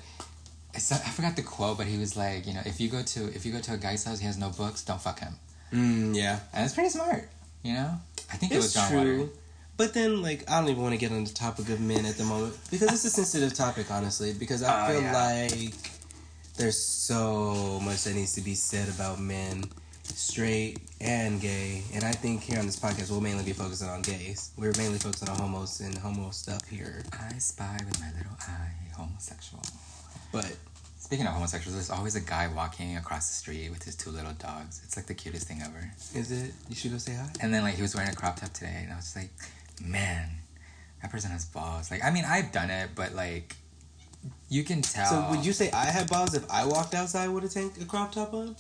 [0.75, 3.45] I forgot the quote, but he was like, you know, if you go to if
[3.45, 5.33] you go to a guy's house, he has no books, don't fuck him.
[5.73, 7.27] Mm, yeah, and it's pretty smart.
[7.63, 7.91] You know,
[8.31, 9.17] I think it's it was John true.
[9.17, 9.37] Waters.
[9.77, 12.15] But then, like, I don't even want to get on the topic of men at
[12.15, 14.33] the moment because it's a sensitive topic, honestly.
[14.33, 15.13] Because I uh, feel yeah.
[15.13, 15.73] like
[16.57, 19.63] there's so much that needs to be said about men,
[20.03, 21.83] straight and gay.
[21.93, 24.51] And I think here on this podcast, we'll mainly be focusing on gays.
[24.57, 27.03] We're mainly focusing on homos and homo stuff here.
[27.13, 29.63] I spy with my little eye, homosexual.
[30.31, 30.55] But
[31.11, 34.31] Speaking of homosexuals, there's always a guy walking across the street with his two little
[34.31, 34.79] dogs.
[34.85, 35.91] It's like the cutest thing ever.
[36.15, 36.53] Is it?
[36.69, 37.27] You should go say hi.
[37.41, 39.29] And then like he was wearing a crop top today, and I was like,
[39.85, 40.29] man,
[41.01, 41.91] that person has balls.
[41.91, 43.55] Like, I mean, I've done it, but like,
[44.49, 45.09] you can tell.
[45.09, 47.85] So, would you say I had balls if I walked outside with a tank, a
[47.85, 48.55] crop top on?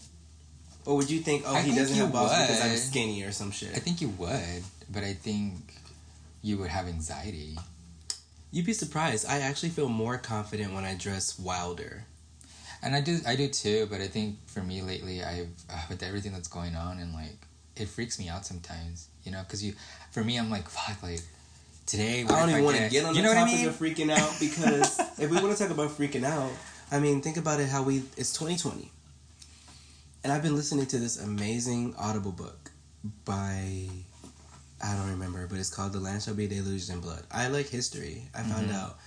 [0.85, 2.47] Or would you think, oh, I he think doesn't have balls would.
[2.47, 3.69] because I'm skinny or some shit?
[3.75, 5.53] I think you would, but I think
[6.41, 7.57] you would have anxiety.
[8.51, 9.27] You'd be surprised.
[9.27, 12.05] I actually feel more confident when I dress wilder.
[12.83, 13.87] And I do, I do too.
[13.91, 17.37] But I think for me lately, I've uh, with everything that's going on and like
[17.75, 19.07] it freaks me out sometimes.
[19.23, 19.73] You know, because you,
[20.11, 21.21] for me, I'm like, fuck, like
[21.85, 22.23] today.
[22.23, 23.67] I don't even want to get on you the topic I mean?
[23.67, 26.51] of freaking out because if we want to talk about freaking out,
[26.91, 27.69] I mean, think about it.
[27.69, 28.91] How we it's 2020,
[30.23, 32.71] and I've been listening to this amazing Audible book
[33.25, 33.87] by
[34.83, 37.23] I don't remember, but it's called The Land Shall Be Deluged in Blood.
[37.31, 38.23] I like history.
[38.33, 38.75] I found mm-hmm.
[38.75, 38.97] out.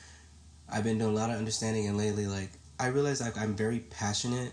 [0.72, 3.80] I've been doing a lot of understanding, and lately, like I realize, like I'm very
[3.80, 4.52] passionate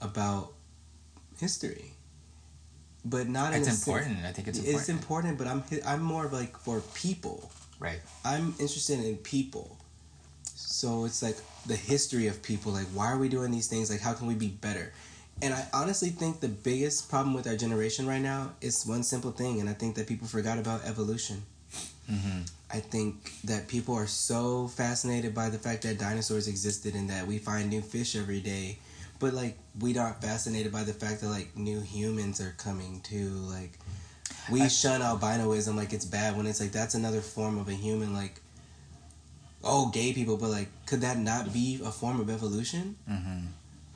[0.00, 0.52] about
[1.38, 1.95] history
[3.08, 4.16] but not it's important.
[4.16, 4.80] Sense, I think it's important.
[4.80, 7.50] It's important, but I'm I'm more of like for people.
[7.78, 8.00] Right.
[8.24, 9.76] I'm interested in people.
[10.54, 12.72] So it's like the history of people.
[12.72, 13.90] Like, why are we doing these things?
[13.90, 14.92] Like, how can we be better?
[15.42, 19.32] And I honestly think the biggest problem with our generation right now is one simple
[19.32, 21.42] thing, and I think that people forgot about evolution.
[22.10, 22.42] Mm-hmm.
[22.70, 27.26] I think that people are so fascinated by the fact that dinosaurs existed and that
[27.26, 28.78] we find new fish every day
[29.18, 33.28] but like we aren't fascinated by the fact that like new humans are coming too
[33.28, 33.78] like
[34.50, 37.72] we I, shun albinoism like it's bad when it's like that's another form of a
[37.72, 38.40] human like
[39.64, 43.46] oh gay people but like could that not be a form of evolution mm-hmm.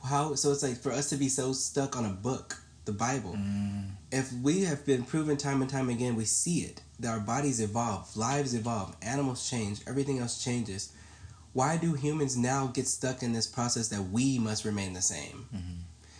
[0.03, 3.33] how so it's like for us to be so stuck on a book the bible
[3.33, 3.85] mm.
[4.11, 7.61] if we have been proven time and time again we see it that our bodies
[7.61, 10.91] evolve lives evolve animals change everything else changes
[11.53, 15.47] why do humans now get stuck in this process that we must remain the same?
[15.53, 15.73] Mm-hmm.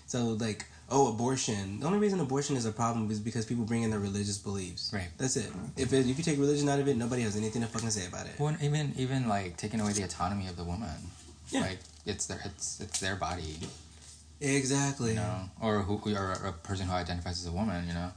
[0.08, 1.80] So like, oh, abortion.
[1.80, 4.92] The only reason abortion is a problem is because people bring in their religious beliefs.
[4.94, 5.08] Right.
[5.18, 5.52] That's it.
[5.78, 8.08] If it, if you take religion out of it, nobody has anything to fucking say
[8.08, 8.34] about it.
[8.38, 10.90] Well, even even like taking away the autonomy of the woman.
[11.50, 11.62] Yeah.
[11.62, 13.56] Like it's their it's it's their body.
[14.42, 15.12] Exactly.
[15.12, 17.88] You know, or who or a person who identifies as a woman.
[17.88, 18.12] You know.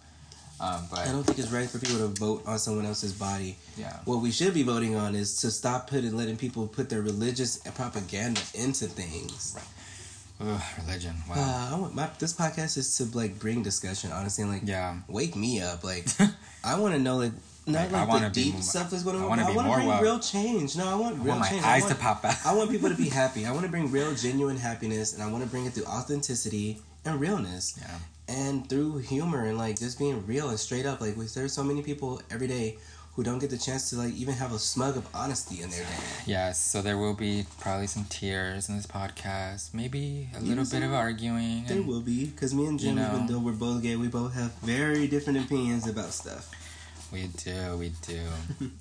[0.61, 3.57] Um, but I don't think it's right for people to vote on someone else's body.
[3.77, 3.97] Yeah.
[4.05, 7.59] What we should be voting on is to stop putting letting people put their religious
[7.59, 9.57] propaganda into things.
[9.57, 10.49] Right.
[10.53, 11.14] Ugh, religion.
[11.29, 11.35] Wow.
[11.37, 14.97] Uh, I want my this podcast is to like bring discussion, honestly, and like yeah,
[15.09, 15.83] wake me up.
[15.83, 16.07] Like
[16.64, 17.33] I want to know like
[17.67, 19.38] not like, like the deep more, stuff that's going on.
[19.38, 20.03] I, I want to bring well.
[20.03, 20.77] real change.
[20.77, 21.62] No, I want real I want change.
[21.62, 22.37] My eyes to pop out.
[22.45, 23.45] I want people to be happy.
[23.45, 26.79] I want to bring real, genuine happiness, and I want to bring it through authenticity
[27.05, 27.79] and realness.
[27.81, 31.00] Yeah and through humor and like just being real and straight up.
[31.00, 32.78] Like there's so many people every day
[33.14, 35.82] who don't get the chance to like even have a smug of honesty in their
[35.82, 36.02] day.
[36.26, 40.82] Yes, so there will be probably some tears in this podcast, maybe a little bit
[40.82, 41.64] of arguing.
[41.66, 43.94] There and, will be because me and Jim, you know, even though we're both gay,
[43.94, 46.50] we both have very different opinions about stuff.
[47.12, 48.20] We do, we do.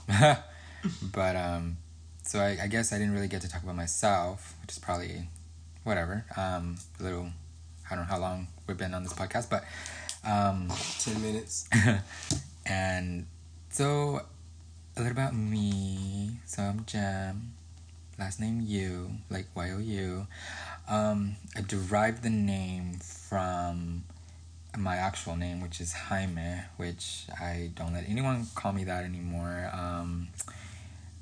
[1.13, 1.77] but um,
[2.23, 5.27] so I, I guess I didn't really get to talk about myself, which is probably
[5.83, 6.25] whatever.
[6.35, 7.29] Um, a little,
[7.93, 9.63] I don't know how long we've been on this podcast, but
[10.25, 10.67] Um,
[10.99, 11.69] Ten minutes.
[12.65, 13.27] and
[13.69, 14.25] so
[14.97, 16.39] a little about me.
[16.47, 17.53] So I'm Jem.
[18.17, 20.25] Last name Yu, like Y O U.
[20.89, 24.05] Um, I derived the name from
[24.75, 29.69] my actual name, which is Jaime, which I don't let anyone call me that anymore,
[29.71, 30.29] um,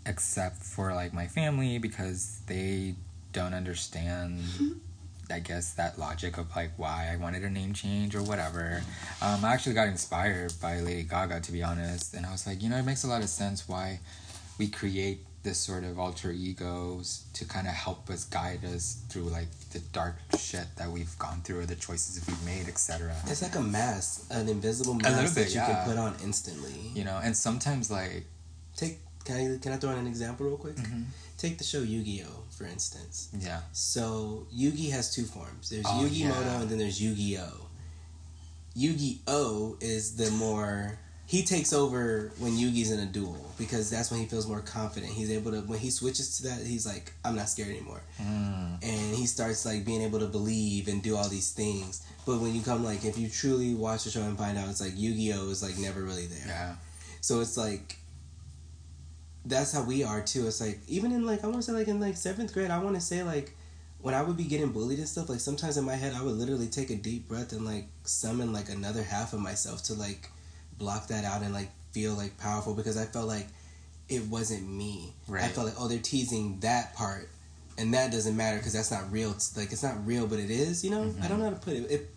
[0.05, 2.95] except for like my family because they
[3.33, 4.39] don't understand.
[5.31, 8.83] I guess that logic of like why I wanted a name change or whatever.
[9.21, 12.61] Um, I actually got inspired by Lady Gaga to be honest, and I was like,
[12.61, 13.99] you know, it makes a lot of sense why
[14.57, 19.23] we create this sort of alter egos to kind of help us guide us through
[19.23, 23.41] like the dark shit that we've gone through or the choices we've made etc it's
[23.41, 25.83] like a mask an invisible mask that you yeah.
[25.83, 28.25] can put on instantly you know and sometimes like
[28.75, 31.03] take can i can i throw in an example real quick mm-hmm.
[31.37, 36.23] take the show yu-gi-oh for instance yeah so yugi has two forms there's oh, yugi
[36.23, 36.61] muto yeah.
[36.61, 37.67] and then there's yu-gi-oh
[38.75, 40.97] yu-gi-oh is the more
[41.31, 45.13] he takes over when Yugi's in a duel because that's when he feels more confident.
[45.13, 48.83] He's able to when he switches to that, he's like, I'm not scared anymore, mm.
[48.83, 52.05] and he starts like being able to believe and do all these things.
[52.25, 54.81] But when you come like, if you truly watch the show and find out, it's
[54.81, 56.47] like Yu Gi Oh is like never really there.
[56.47, 56.75] Yeah.
[57.21, 57.95] So it's like
[59.45, 60.47] that's how we are too.
[60.47, 62.79] It's like even in like I want to say like in like seventh grade, I
[62.79, 63.55] want to say like
[64.01, 66.35] when I would be getting bullied and stuff, like sometimes in my head I would
[66.35, 70.29] literally take a deep breath and like summon like another half of myself to like
[70.77, 73.47] block that out and like feel like powerful because I felt like
[74.09, 75.13] it wasn't me.
[75.27, 75.43] Right.
[75.43, 77.29] I felt like oh they're teasing that part,
[77.77, 79.31] and that doesn't matter because that's not real.
[79.31, 80.83] It's like it's not real, but it is.
[80.83, 81.23] You know, mm-hmm.
[81.23, 81.89] I don't know how to put it.
[81.89, 82.09] It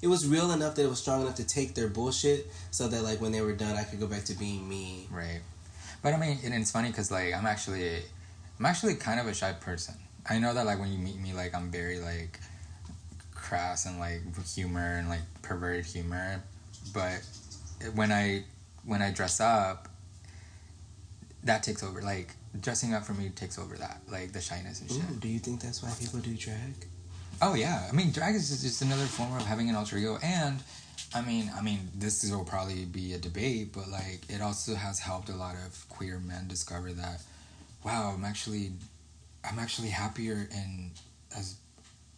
[0.00, 3.02] it was real enough that it was strong enough to take their bullshit, so that
[3.02, 5.08] like when they were done, I could go back to being me.
[5.10, 5.40] Right.
[6.02, 8.02] But I mean, and it's funny because like I'm actually,
[8.58, 9.94] I'm actually kind of a shy person.
[10.28, 12.38] I know that like when you meet me, like I'm very like
[13.34, 16.42] crass and like humor and like perverted humor,
[16.92, 17.20] but
[17.94, 18.44] when I
[18.84, 19.88] when I dress up,
[21.44, 22.02] that takes over.
[22.02, 25.02] Like dressing up for me takes over that, like the shyness and shit.
[25.10, 26.86] Ooh, do you think that's why people do drag?
[27.40, 30.60] Oh yeah, I mean drag is just another form of having an alter ego, and
[31.14, 34.98] I mean, I mean this will probably be a debate, but like it also has
[34.98, 37.22] helped a lot of queer men discover that,
[37.84, 38.72] wow, I'm actually,
[39.48, 40.90] I'm actually happier in
[41.36, 41.56] as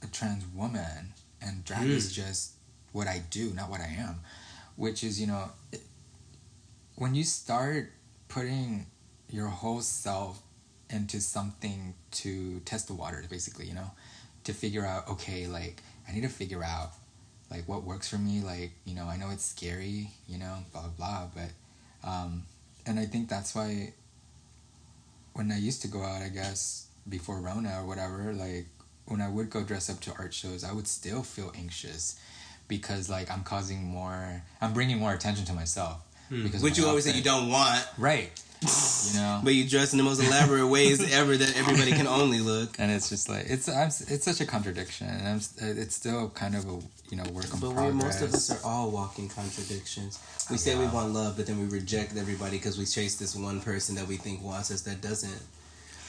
[0.03, 1.91] a trans woman, and drag mm.
[1.91, 2.53] is just
[2.93, 4.21] what I do, not what I am
[4.81, 5.51] which is you know
[6.97, 7.93] when you start
[8.29, 8.87] putting
[9.29, 10.43] your whole self
[10.89, 13.91] into something to test the waters basically you know
[14.43, 16.93] to figure out okay like i need to figure out
[17.51, 20.89] like what works for me like you know i know it's scary you know blah
[20.97, 22.43] blah but um
[22.87, 23.93] and i think that's why
[25.33, 28.67] when i used to go out i guess before rona or whatever like
[29.07, 32.21] when i would go dress up to art shows i would still feel anxious
[32.71, 36.01] because like I'm causing more, I'm bringing more attention to myself.
[36.31, 36.45] Hmm.
[36.45, 38.31] Because which you always say you don't want, right?
[38.63, 42.41] You know, but you dress in the most elaborate ways ever that everybody can only
[42.41, 42.79] look.
[42.79, 46.55] And it's just like it's I'm, it's such a contradiction, and I'm it's still kind
[46.55, 46.79] of a
[47.11, 47.87] you know work in but progress.
[47.87, 50.19] But most of us are all walking contradictions.
[50.51, 50.81] We oh, say yeah.
[50.81, 54.07] we want love, but then we reject everybody because we chase this one person that
[54.07, 55.43] we think wants us that doesn't.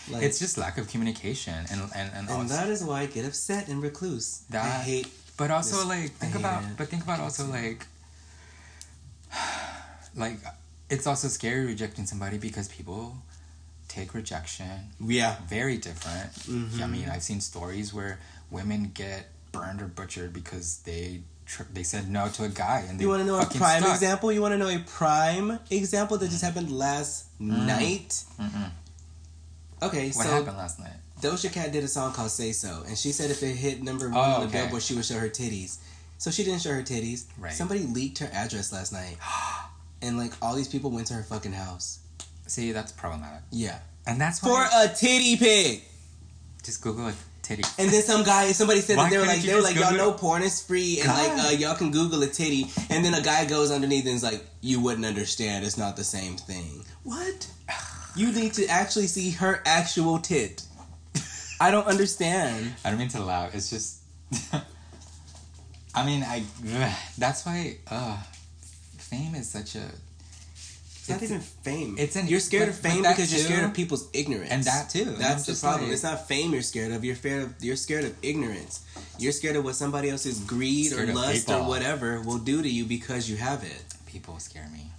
[0.09, 3.05] Like, it's just lack of communication, and and and, and also, that is why I
[3.05, 4.43] get upset and recluse.
[4.49, 7.87] That, I hate but also like think about but think about also like
[10.15, 10.37] like
[10.91, 13.17] it's also scary rejecting somebody because people
[13.87, 16.83] take rejection yeah very different mm-hmm.
[16.83, 18.19] i mean i've seen stories where
[18.51, 21.21] women get burned or butchered because they
[21.73, 23.93] they said no to a guy and you want to know a prime stuck.
[23.93, 27.65] example you want to know a prime example that just happened last mm.
[27.65, 28.69] night Mm-mm.
[29.81, 32.97] okay what so happened last night Doja Cat did a song called "Say So," and
[32.97, 34.61] she said if it hit number one oh, on the okay.
[34.61, 35.77] Billboard, she would show her titties.
[36.17, 37.25] So she didn't show her titties.
[37.37, 37.53] Right.
[37.53, 39.17] Somebody leaked her address last night,
[40.01, 41.99] and like all these people went to her fucking house.
[42.47, 43.43] See, that's problematic.
[43.51, 45.83] Yeah, and that's for a titty pic.
[46.63, 47.63] Just Google a titty.
[47.79, 50.11] And then some guy, somebody said that they were like, they were like, y'all know
[50.11, 51.37] porn is free, and God.
[51.37, 52.67] like uh, y'all can Google a titty.
[52.89, 55.65] And then a guy goes underneath and is like, you wouldn't understand.
[55.65, 56.85] It's not the same thing.
[57.03, 57.49] What?
[58.15, 60.63] you need to actually see her actual tit.
[61.59, 62.73] I don't understand.
[62.83, 63.53] I don't mean to laugh.
[63.53, 63.99] It's just.
[65.95, 66.43] I mean, I.
[67.17, 67.77] That's why.
[67.89, 68.17] Uh,
[69.11, 69.83] fame is such a.
[70.53, 71.95] It's, not even fame.
[71.97, 74.63] It's an, you're scared but, of fame because too, you're scared of people's ignorance, and
[74.63, 75.05] that too.
[75.05, 75.85] That's the problem.
[75.85, 77.03] Like, it's not fame you're scared of.
[77.03, 77.55] You're scared of.
[77.59, 78.85] You're scared of ignorance.
[79.17, 82.85] You're scared of what somebody else's greed or lust or whatever will do to you
[82.85, 83.83] because you have it.
[84.07, 84.91] People scare me.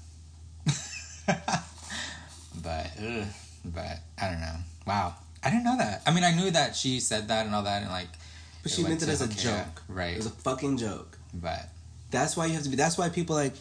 [1.27, 3.27] but, ugh,
[3.65, 4.57] but I don't know.
[4.87, 5.15] Wow.
[5.45, 6.03] I didn't know that.
[6.07, 8.09] I mean, I knew that she said that and all that, and like.
[8.63, 10.15] But she meant it as a joke, right?
[10.15, 11.19] It was a fucking joke.
[11.35, 11.69] But
[12.11, 12.77] That's why you have to be.
[12.77, 13.55] That's why people like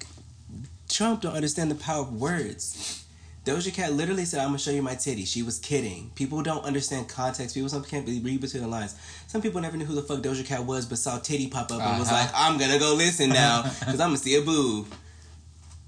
[0.92, 3.06] Trump don't understand the power of words.
[3.44, 6.12] Doja Cat literally said, "I'm gonna show you my titty." She was kidding.
[6.14, 7.56] People don't understand context.
[7.56, 8.94] People some can't read between the lines.
[9.28, 11.80] Some people never knew who the fuck Doja Cat was, but saw titty pop up
[11.80, 11.90] uh-huh.
[11.90, 12.22] and was uh-huh.
[12.22, 14.88] like, "I'm gonna go listen now because I'm gonna see a boob."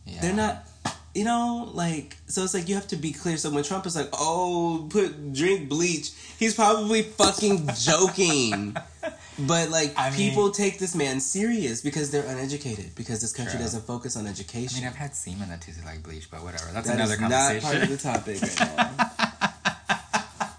[0.06, 0.22] Yeah.
[0.22, 0.68] They're not,
[1.14, 2.44] you know, like so.
[2.44, 3.38] It's like you have to be clear.
[3.38, 8.76] So when Trump is like, "Oh, put drink bleach," he's probably fucking joking.
[9.40, 13.54] But like I people mean, take this man serious because they're uneducated because this country
[13.54, 13.62] true.
[13.62, 14.78] doesn't focus on education.
[14.78, 16.66] I mean, I've had semen that tasted like bleach, but whatever.
[16.72, 17.64] That's that another conversation.
[17.64, 19.12] Not part of the topic right now.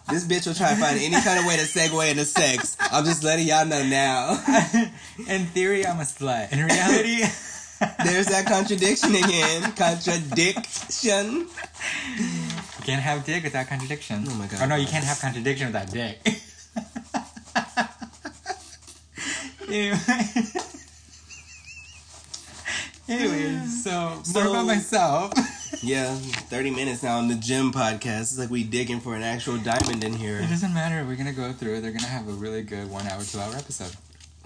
[0.10, 2.76] this bitch will try to find any kind of way to segue into sex.
[2.80, 4.42] I'm just letting y'all know now.
[5.28, 6.52] In theory, I'm a slut.
[6.52, 7.24] In reality.
[8.04, 9.72] There's that contradiction again.
[9.72, 11.48] Contradiction.
[12.16, 14.24] You can't have dick without contradiction.
[14.28, 14.60] Oh my god.
[14.62, 16.18] Oh no, you can't have contradiction without dick.
[19.74, 19.98] Anyway.
[23.08, 25.32] Anyways, so, so more about myself.
[25.82, 28.20] yeah, 30 minutes now on the gym podcast.
[28.20, 30.38] It's like we digging for an actual diamond in here.
[30.38, 31.04] It doesn't matter.
[31.04, 31.80] We're going to go through.
[31.80, 33.90] They're going to have a really good one hour, two hour episode.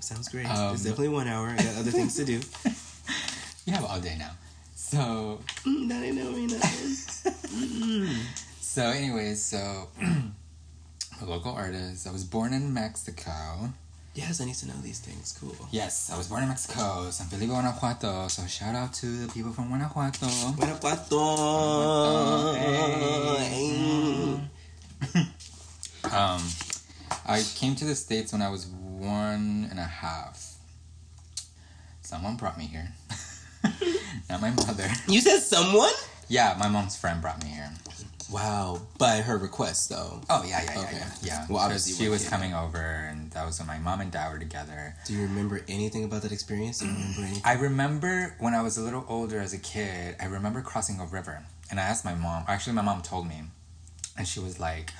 [0.00, 0.46] Sounds great.
[0.46, 1.48] Um, it's definitely one hour.
[1.48, 2.40] I got other things to do.
[3.66, 4.30] you have all day now.
[4.74, 5.40] So.
[5.66, 8.08] Mm, that ain't know me nothing.
[8.62, 9.88] so, anyways, so.
[11.20, 12.06] a local artist.
[12.06, 13.74] I was born in Mexico.
[14.18, 15.32] Yes, I need to know these things.
[15.40, 15.54] Cool.
[15.70, 18.26] Yes, I was born in Mexico, San Felipe, Guanajuato.
[18.26, 20.26] So shout out to the people from Guanajuato.
[20.56, 21.20] Guanajuato.
[26.12, 26.42] um,
[27.26, 30.56] I came to the states when I was one and a half.
[32.02, 32.88] Someone brought me here.
[34.28, 34.88] Not my mother.
[35.06, 35.92] You said someone?
[36.26, 37.70] Yeah, my mom's friend brought me here.
[38.30, 40.20] Wow, by her request though.
[40.28, 40.96] Oh yeah, yeah, okay.
[40.96, 41.46] yeah, yeah.
[41.48, 44.38] Well, obviously she was coming over, and that was when my mom and dad were
[44.38, 44.94] together.
[45.06, 46.80] Do you remember anything about that experience?
[46.80, 47.42] Do you remember anything?
[47.44, 50.16] I remember when I was a little older as a kid.
[50.20, 52.44] I remember crossing a river, and I asked my mom.
[52.48, 53.44] Actually, my mom told me,
[54.18, 54.92] and she was like,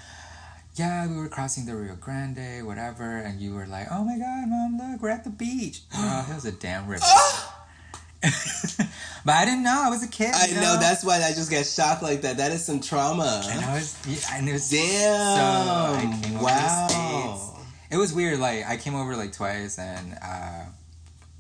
[0.77, 4.49] "Yeah, we were crossing the Rio Grande, whatever," and you were like, "Oh my God,
[4.49, 7.05] mom, look, we're at the beach." oh, it was a damn river.
[9.25, 9.81] but I didn't know.
[9.85, 10.33] I was a kid.
[10.35, 10.61] I know?
[10.61, 10.77] know?
[10.81, 12.39] that's why I just get shocked like that.
[12.39, 13.43] That is some trauma.
[13.49, 16.23] And I was, it was damn.
[16.23, 17.59] So wow.
[17.91, 18.41] It was weird.
[18.41, 20.65] Like I came over like twice, and uh,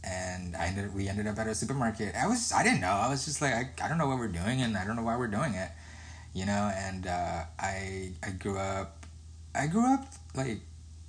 [0.05, 0.95] and I ended.
[0.95, 2.14] We ended up at a supermarket.
[2.14, 2.53] I was.
[2.53, 2.88] I didn't know.
[2.93, 5.03] I was just like, I, I don't know what we're doing, and I don't know
[5.03, 5.71] why we're doing it.
[6.33, 6.73] You know.
[6.75, 9.05] And uh, I I grew up.
[9.55, 10.61] I grew up like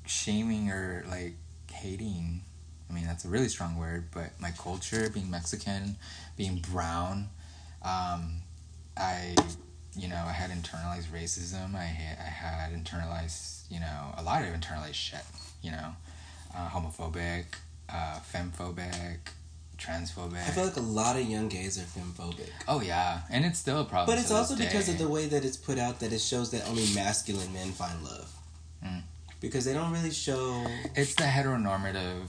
[0.08, 1.36] shaming or like
[1.72, 2.42] hating
[2.90, 5.96] I mean, that's a really strong word, but my culture, being Mexican,
[6.38, 7.30] being brown,
[7.84, 8.42] um,
[8.98, 9.36] I,
[9.96, 11.76] you know, I had internalized racism.
[11.76, 15.22] I had, I had internalized, you know, a lot of internalized shit,
[15.62, 15.96] you know,
[16.56, 17.46] uh, homophobic,
[17.90, 19.18] uh, femphobic,
[19.78, 20.48] transphobic.
[20.48, 22.50] I feel like a lot of young gays are femphobic.
[22.68, 24.16] Oh yeah, and it's still a problem.
[24.16, 26.68] But it's also because of the way that it's put out that it shows that
[26.68, 28.32] only masculine men find love.
[28.84, 29.02] Mm.
[29.40, 30.66] Because they don't really show.
[30.96, 32.28] It's the heteronormative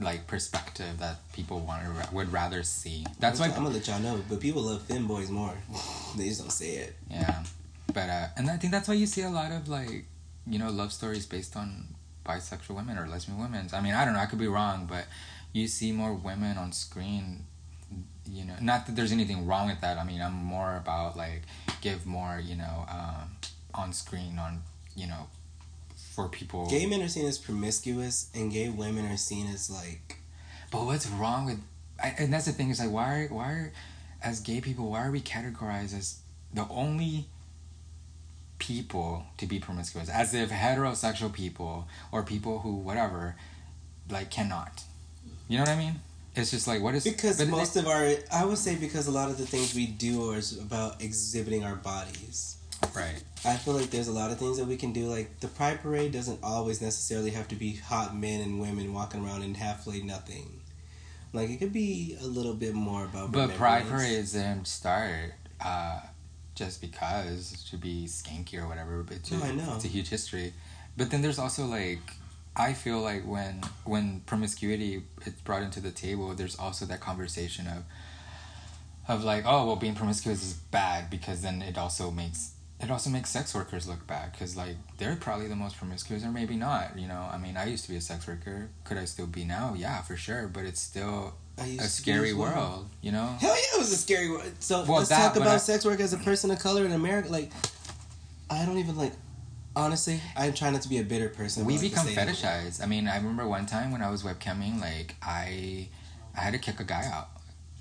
[0.00, 3.06] like perspective that people want to would rather see.
[3.20, 5.54] That's why I'm gonna let y'all know, but people love femboys more.
[6.16, 6.96] they just don't say it.
[7.10, 7.44] Yeah,
[7.92, 10.04] but uh, and I think that's why you see a lot of like
[10.46, 11.94] you know love stories based on
[12.26, 13.68] bisexual women or lesbian women.
[13.72, 14.20] I mean, I don't know.
[14.20, 15.06] I could be wrong, but
[15.52, 17.44] you see more women on screen.
[18.26, 19.98] You know, not that there's anything wrong with that.
[19.98, 21.42] I mean, I'm more about like
[21.80, 22.40] give more.
[22.44, 23.36] You know, um,
[23.74, 24.62] on screen on
[24.96, 25.28] you know
[26.14, 26.68] for people.
[26.70, 30.18] Gay men are seen as promiscuous, and gay women are seen as like.
[30.70, 31.60] But what's wrong with,
[32.02, 33.72] I, and that's the thing is like why are, why are,
[34.22, 36.18] as gay people why are we categorized as
[36.52, 37.26] the only
[38.58, 43.36] people to be promiscuous as if heterosexual people or people who whatever
[44.10, 44.82] like cannot
[45.48, 46.00] you know what i mean
[46.34, 49.28] it's just like what is because most of our i would say because a lot
[49.28, 52.56] of the things we do is about exhibiting our bodies
[52.94, 53.22] Right.
[53.46, 55.06] I feel like there's a lot of things that we can do.
[55.06, 59.24] Like the Pride Parade doesn't always necessarily have to be hot men and women walking
[59.24, 60.60] around in halfway nothing.
[61.32, 63.32] Like it could be a little bit more about.
[63.32, 66.00] But Pride Parades didn't start uh,
[66.54, 69.02] just because to be skanky or whatever.
[69.02, 70.54] But to, oh, I know it's a huge history.
[70.96, 72.00] But then there's also like
[72.56, 77.66] I feel like when when promiscuity is brought into the table, there's also that conversation
[77.66, 77.82] of
[79.06, 82.52] of like, oh well, being promiscuous is bad because then it also makes
[82.84, 86.30] it also makes sex workers look bad because like they're probably the most promiscuous or
[86.30, 87.28] maybe not you know?
[87.32, 88.68] I mean i used to be a sex worker.
[88.84, 89.74] Could i still be now?
[89.76, 93.36] Yeah for sure but it's still a scary world you know?
[93.40, 95.84] Hell yeah it was a scary world so well, let's that, talk about I, sex
[95.84, 97.50] work as a person of color in america like
[98.50, 99.12] i don't even like
[99.74, 102.82] honestly i'm trying not to be a bitter person we become fetishized.
[102.82, 105.88] I mean i remember one time when i was webcamming like i
[106.36, 107.28] I had to kick a guy out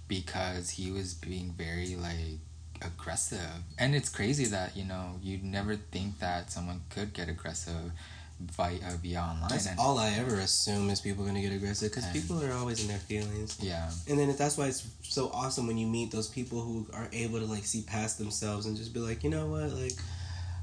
[0.08, 2.40] because he was being very like
[2.86, 3.40] aggressive.
[3.78, 7.92] And it's crazy that, you know, you'd never think that someone could get aggressive
[8.40, 9.50] via, via online.
[9.50, 12.44] That's and, all I ever assume is people are going to get aggressive because people
[12.44, 13.58] are always in their feelings.
[13.62, 13.90] Yeah.
[14.10, 17.40] And then that's why it's so awesome when you meet those people who are able
[17.40, 19.94] to like see past themselves and just be like, you know what, like.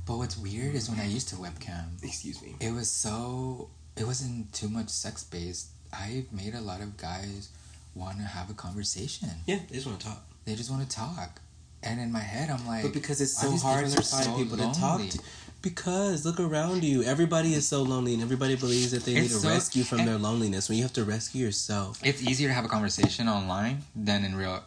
[0.06, 2.02] But what's weird is when I used to webcam.
[2.02, 2.56] Excuse me.
[2.60, 3.68] It was so.
[3.96, 5.68] It wasn't too much sex based.
[5.92, 7.50] I made a lot of guys
[7.94, 9.28] want to have a conversation.
[9.46, 10.24] Yeah, they just want to talk.
[10.44, 11.40] They just want to talk.
[11.82, 14.58] And in my head, I'm like, but because it's so hard to find so people
[14.58, 14.74] lonely.
[14.74, 15.18] to talk to.
[15.62, 19.36] Because look around you, everybody is so lonely, and everybody believes that they it's need
[19.36, 20.68] a so, rescue from their loneliness.
[20.68, 24.34] When you have to rescue yourself, it's easier to have a conversation online than in
[24.34, 24.62] real,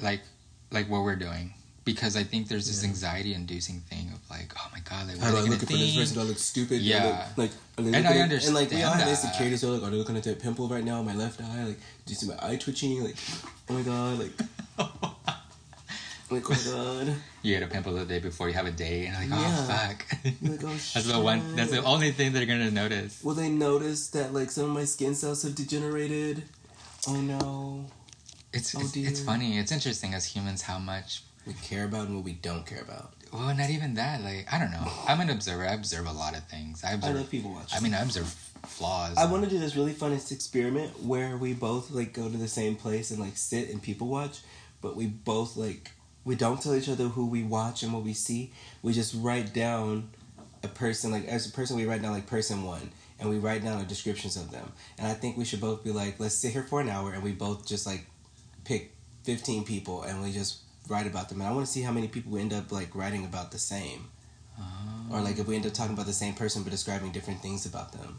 [0.00, 0.20] like,
[0.70, 1.54] like what we're doing.
[1.84, 2.90] Because I think there's this yeah.
[2.90, 6.14] anxiety-inducing thing of like, oh my god, like, how do I look for this person?
[6.14, 6.80] Do I look stupid?
[6.80, 8.56] Yeah, look, like, and I understand.
[8.56, 9.60] And like, we all have insecurities.
[9.62, 11.64] So like, are they looking at that pimple right now on my left eye?
[11.64, 13.02] Like, do you see my eye twitching?
[13.02, 13.16] Like,
[13.68, 14.32] oh my god, like.
[16.32, 17.14] Like, oh god.
[17.42, 19.56] You get a pimple the day before you have a date, and like, oh, yeah.
[19.58, 20.06] oh fuck.
[20.42, 21.56] Like, oh, that's the one.
[21.56, 23.22] That's the only thing they're gonna notice.
[23.24, 26.44] Will they notice that like some of my skin cells have degenerated?
[27.08, 27.86] Oh no.
[28.52, 29.58] It's oh, it's, it's funny.
[29.58, 33.14] It's interesting as humans how much we care about and what we don't care about.
[33.32, 34.22] Well, not even that.
[34.22, 34.86] Like I don't know.
[35.08, 35.66] I'm an observer.
[35.66, 36.84] I observe a lot of things.
[36.84, 37.16] I observe.
[37.16, 37.76] I love people watching.
[37.76, 38.28] I mean, I observe
[38.66, 39.16] flaws.
[39.16, 42.48] I want to do this really fun experiment where we both like go to the
[42.48, 44.40] same place and like sit and people watch,
[44.80, 45.90] but we both like
[46.24, 48.52] we don't tell each other who we watch and what we see.
[48.82, 50.10] We just write down
[50.62, 53.64] a person like as a person we write down like person one and we write
[53.64, 54.72] down the descriptions of them.
[54.98, 57.22] And I think we should both be like, let's sit here for an hour and
[57.22, 58.06] we both just like
[58.64, 58.92] pick
[59.24, 61.40] fifteen people and we just write about them.
[61.40, 63.58] And I want to see how many people we end up like writing about the
[63.58, 64.08] same.
[64.58, 64.62] Oh.
[65.12, 67.66] Or like if we end up talking about the same person but describing different things
[67.66, 68.18] about them.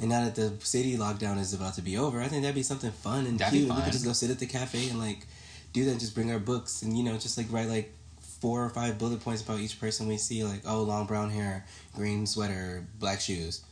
[0.00, 2.62] And now that the city lockdown is about to be over, I think that'd be
[2.62, 3.68] something fun and that'd cute.
[3.68, 5.26] We could just go sit at the cafe and like
[5.72, 5.98] do that.
[5.98, 7.92] Just bring our books and you know just like write like
[8.40, 10.44] four or five bullet points about each person we see.
[10.44, 13.64] Like oh, long brown hair, green sweater, black shoes,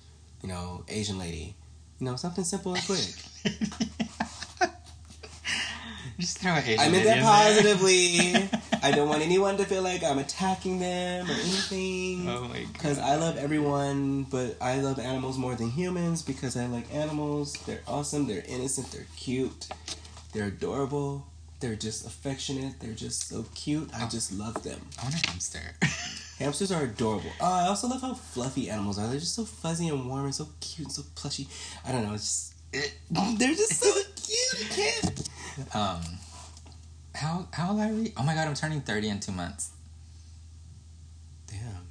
[0.42, 1.55] you know, Asian lady.
[1.99, 3.01] You know, something simple and quick.
[6.18, 8.49] Just throw Asian I meant that positively.
[8.82, 12.28] I don't want anyone to feel like I'm attacking them or anything.
[12.28, 12.72] Oh my god.
[12.72, 17.53] Because I love everyone, but I love animals more than humans because I like animals.
[17.66, 18.26] They're awesome.
[18.26, 18.92] They're innocent.
[18.92, 19.68] They're cute.
[20.32, 21.26] They're adorable.
[21.61, 22.80] They're just affectionate.
[22.80, 23.90] They're just so cute.
[23.94, 24.09] I oh.
[24.09, 24.80] just love them.
[25.00, 25.61] I want a hamster.
[26.38, 27.30] Hamsters are adorable.
[27.40, 29.07] Oh, I also love how fluffy animals are.
[29.07, 31.48] They're just so fuzzy and warm and so cute and so plushy.
[31.86, 32.12] I don't know.
[32.12, 32.94] It's just,
[33.38, 34.70] they're just so cute.
[34.70, 35.28] Kid.
[35.72, 36.02] Um,
[37.14, 38.12] how how old are we?
[38.18, 39.70] Oh my god, I'm turning thirty in two months.
[41.46, 41.88] Damn,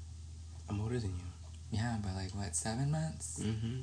[0.70, 1.26] I'm older than you.
[1.72, 3.42] Yeah, by like what seven months?
[3.42, 3.82] Mm-hmm.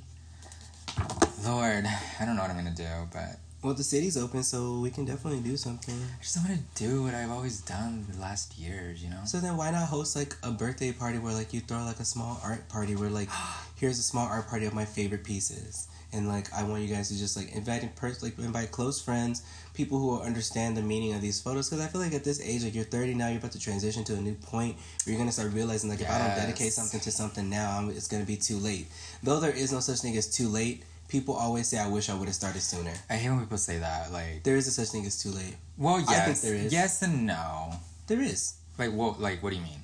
[1.45, 1.85] Lord,
[2.20, 5.05] I don't know what I'm gonna do, but well, the city's open, so we can
[5.05, 5.95] definitely do something.
[5.95, 9.21] I just want to do what I've always done the last years, you know.
[9.25, 12.05] So then, why not host like a birthday party where like you throw like a
[12.05, 13.29] small art party where like
[13.77, 17.09] here's a small art party of my favorite pieces, and like I want you guys
[17.11, 19.45] to just like invite in person, like invite close friends,
[19.75, 21.71] people who will understand the meaning of these photos.
[21.71, 24.03] Because I feel like at this age, like you're 30 now, you're about to transition
[24.05, 26.11] to a new point where you're gonna start realizing like yes.
[26.11, 28.89] if I don't dedicate something to something now, I'm, it's gonna be too late.
[29.23, 30.83] Though there is no such thing as too late
[31.13, 33.79] people always say, "I wish I would have started sooner." I hate when people say
[33.79, 34.11] that.
[34.11, 35.57] Like there is a such thing as too late.
[35.77, 36.73] Well, yes, I think there is.
[36.73, 37.75] Yes and no.
[38.07, 38.55] There is.
[38.79, 39.21] Like what?
[39.21, 39.83] Like what do you mean?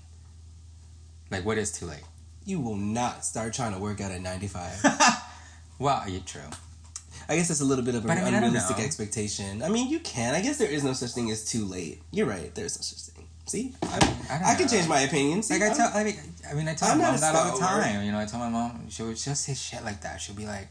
[1.31, 2.07] Like what is too late?
[2.47, 4.83] You will not start trying to work out at ninety five.
[5.79, 6.51] well, you true.
[7.29, 9.63] I guess it's a little bit of an I mean, unrealistic expectation.
[9.63, 10.35] I mean, you can.
[10.35, 12.01] I guess there is no such thing as too late.
[12.11, 12.55] You're right.
[12.55, 13.27] There's no such thing.
[13.45, 15.43] See, I, I, I can change my opinion.
[15.43, 16.17] See, like I tell, I mean,
[16.51, 18.05] I mean, I tell I'm my mom that all the time.
[18.05, 20.21] You know, I tell my mom she'll she'll say shit like that.
[20.21, 20.69] She'll be like,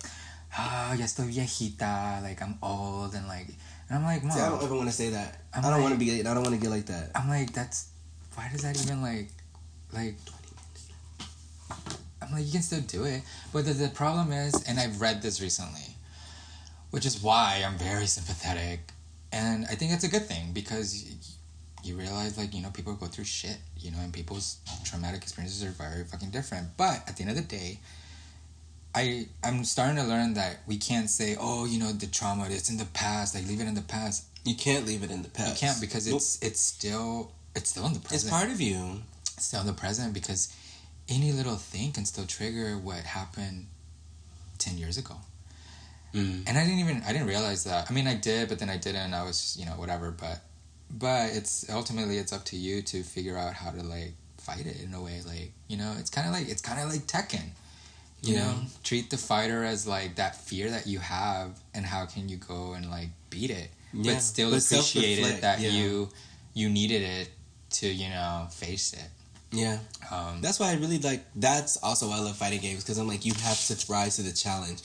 [0.57, 3.47] ah, ya estoy viejita, like I'm old and like,
[3.89, 5.41] and I'm like, Mom, See, I don't ever want to say that.
[5.53, 6.19] I'm I do not want to be.
[6.19, 7.11] I don't want to get like that.
[7.15, 7.89] I'm like, that's
[8.35, 9.29] why does that even like,
[9.93, 10.15] like.
[12.21, 13.21] I'm like, you can still do it,
[13.53, 15.95] but the, the problem is, and I've read this recently,
[16.91, 18.91] which is why I'm very sympathetic,
[19.31, 21.05] and I think it's a good thing because
[21.83, 25.63] you realize like you know people go through shit, you know, and people's traumatic experiences
[25.63, 26.75] are very fucking different.
[26.75, 27.79] But at the end of the day,
[28.95, 32.69] I I'm starting to learn that we can't say, oh, you know, the trauma it's
[32.69, 34.25] in the past, like leave it in the past.
[34.43, 35.61] You can't leave it in the past.
[35.61, 36.49] You can't because it's nope.
[36.49, 38.23] it's still it's still in the present.
[38.23, 39.01] It's part of you.
[39.35, 40.53] It's still in the present because
[41.09, 43.67] any little thing can still trigger what happened
[44.57, 45.15] ten years ago.
[46.13, 46.47] Mm.
[46.47, 47.89] And I didn't even I didn't realize that.
[47.89, 49.13] I mean, I did, but then I didn't.
[49.13, 50.11] I was you know whatever.
[50.11, 50.41] But
[50.89, 54.81] but it's ultimately it's up to you to figure out how to like fight it
[54.81, 55.21] in a way.
[55.25, 57.51] Like you know, it's kind of like it's kind of like Tekken
[58.21, 58.45] You yeah.
[58.45, 62.37] know, treat the fighter as like that fear that you have, and how can you
[62.37, 64.13] go and like beat it, yeah.
[64.13, 65.69] but still but appreciate it that yeah.
[65.69, 66.09] you
[66.53, 67.29] you needed it
[67.69, 69.09] to you know face it.
[69.51, 69.77] Yeah,
[70.11, 71.23] um, that's why I really like.
[71.35, 74.23] That's also why I love fighting games because I'm like you have to rise to
[74.23, 74.81] the challenge,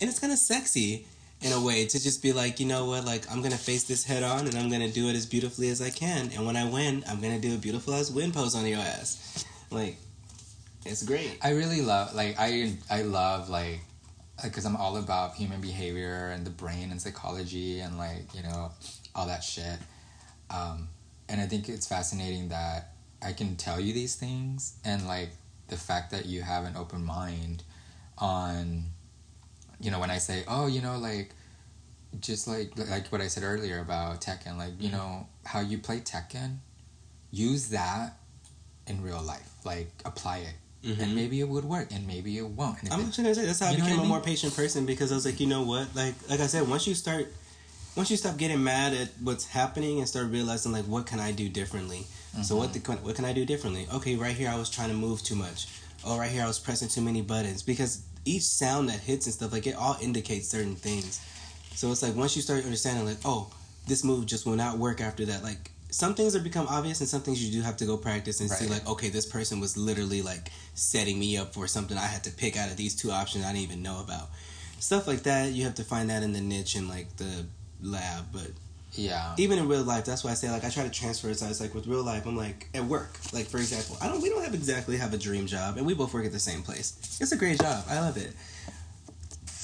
[0.00, 1.06] and it's kind of sexy
[1.40, 4.04] in a way to just be like, you know what, like I'm gonna face this
[4.04, 6.68] head on and I'm gonna do it as beautifully as I can, and when I
[6.68, 9.96] win, I'm gonna do a beautiful as win pose on your ass, like
[10.84, 11.38] it's great.
[11.42, 13.80] I really love like I I love like
[14.42, 18.72] because I'm all about human behavior and the brain and psychology and like you know
[19.14, 19.78] all that shit.
[20.50, 20.88] Um,
[21.28, 25.30] and I think it's fascinating that I can tell you these things and like
[25.68, 27.62] the fact that you have an open mind
[28.18, 28.84] on
[29.80, 31.30] you know when I say oh you know like
[32.20, 36.00] just like like what I said earlier about Tekken like you know how you play
[36.00, 36.58] Tekken
[37.30, 38.18] use that
[38.86, 40.54] in real life like apply it
[40.84, 41.00] Mm-hmm.
[41.00, 42.76] and maybe it would work, and maybe it won't.
[42.90, 44.08] I'm actually gonna say that's how I became a mean?
[44.08, 46.88] more patient person because I was like, you know what, like like I said, once
[46.88, 47.32] you start,
[47.94, 51.30] once you stop getting mad at what's happening and start realizing like what can I
[51.30, 51.98] do differently.
[52.32, 52.42] Mm-hmm.
[52.42, 53.86] So what the, what can I do differently?
[53.94, 55.68] Okay, right here I was trying to move too much.
[56.04, 59.34] Oh, right here I was pressing too many buttons because each sound that hits and
[59.34, 61.20] stuff like it all indicates certain things.
[61.74, 63.52] So it's like once you start understanding like, oh,
[63.86, 65.42] this move just will not work after that.
[65.42, 68.40] Like some things are become obvious and some things you do have to go practice
[68.40, 68.58] and right.
[68.58, 72.24] see like okay this person was literally like setting me up for something i had
[72.24, 74.28] to pick out of these two options i didn't even know about.
[74.80, 77.46] Stuff like that you have to find that in the niche and like the
[77.82, 78.50] lab but
[78.94, 79.34] yeah.
[79.38, 81.46] even in real life that's why i say like i try to transfer it so
[81.46, 83.10] it's like with real life i'm like at work.
[83.32, 85.94] Like for example i don't we don't have exactly have a dream job and we
[85.94, 87.18] both work at the same place.
[87.20, 87.84] It's a great job.
[87.88, 88.32] I love it.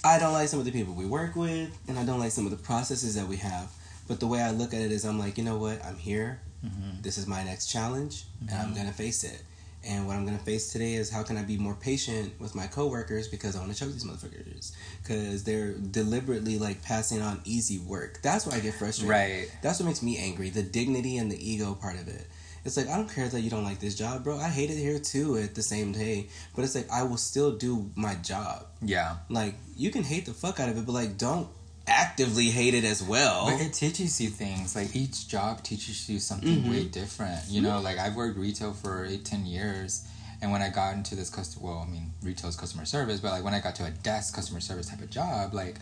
[0.05, 2.45] I don't like some of the people we work with and i don't like some
[2.45, 3.73] of the processes that we have
[4.09, 5.85] but the way I look at it is, I'm like, you know what?
[5.85, 6.41] I'm here.
[6.65, 7.03] Mm-hmm.
[7.03, 8.49] This is my next challenge, mm-hmm.
[8.49, 8.77] and I'm mm-hmm.
[8.77, 9.43] gonna face it.
[9.87, 12.67] And what I'm gonna face today is how can I be more patient with my
[12.67, 17.79] coworkers because I want to choke these motherfuckers because they're deliberately like passing on easy
[17.79, 18.21] work.
[18.23, 19.11] That's why I get frustrated.
[19.11, 19.59] Right.
[19.63, 20.51] That's what makes me angry.
[20.51, 22.27] The dignity and the ego part of it.
[22.65, 24.37] It's like I don't care that you don't like this job, bro.
[24.37, 26.27] I hate it here too at the same day.
[26.57, 28.67] But it's like I will still do my job.
[28.83, 29.17] Yeah.
[29.29, 31.49] Like you can hate the fuck out of it, but like don't
[31.89, 33.47] actively hate it as well.
[33.51, 34.77] But it teaches you things.
[34.77, 36.71] Like each job teaches you something mm-hmm.
[36.71, 37.41] way different.
[37.49, 40.07] You know, like I've worked retail for eight, ten years.
[40.41, 43.33] And when I got into this customer, well, I mean, retail is customer service, but
[43.33, 45.77] like when I got to a desk customer service type of job, like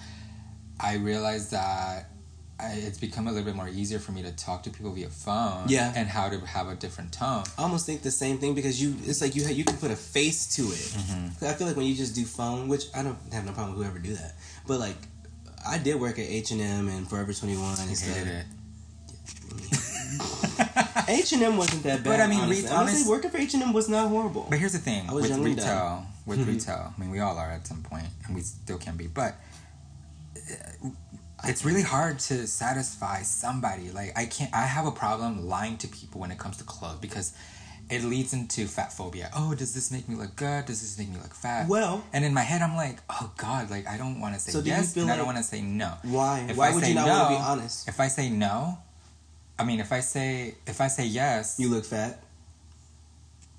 [0.80, 2.08] I realized that
[2.58, 5.10] I, it's become a little bit more easier for me to talk to people via
[5.10, 5.64] phone.
[5.68, 5.92] Yeah.
[5.94, 7.44] And how to have a different tone.
[7.58, 9.96] I almost think the same thing because you, it's like you you can put a
[9.96, 10.68] face to it.
[10.68, 11.44] Mm-hmm.
[11.44, 13.86] I feel like when you just do phone, which I don't have no problem with
[13.86, 14.36] whoever do that,
[14.66, 14.96] but like
[15.66, 18.26] I did work at H and M and Forever Twenty One and stuff.
[21.08, 22.04] H and M wasn't that bad.
[22.04, 22.68] But I mean, honestly.
[22.68, 24.46] Re- honestly working for H and M was not horrible.
[24.48, 26.50] But here's the thing: with retail, with mm-hmm.
[26.50, 29.06] retail, I mean, we all are at some point, and we still can be.
[29.06, 29.34] But
[30.36, 30.90] uh,
[31.44, 33.90] it's really hard to satisfy somebody.
[33.90, 34.52] Like I can't.
[34.54, 37.32] I have a problem lying to people when it comes to clothes because
[37.88, 39.30] it leads into fat phobia.
[39.36, 40.66] Oh, does this make me look good?
[40.66, 41.68] Does this make me look fat?
[41.68, 44.52] Well, and in my head, I'm like, oh God, like I don't want to say
[44.52, 45.92] so yes, and like, I don't want to say no.
[46.02, 46.46] Why?
[46.48, 47.88] If why I would you not no, want to be honest?
[47.88, 48.78] If I say no,
[49.58, 52.22] I mean, if I say if I say yes, you look fat.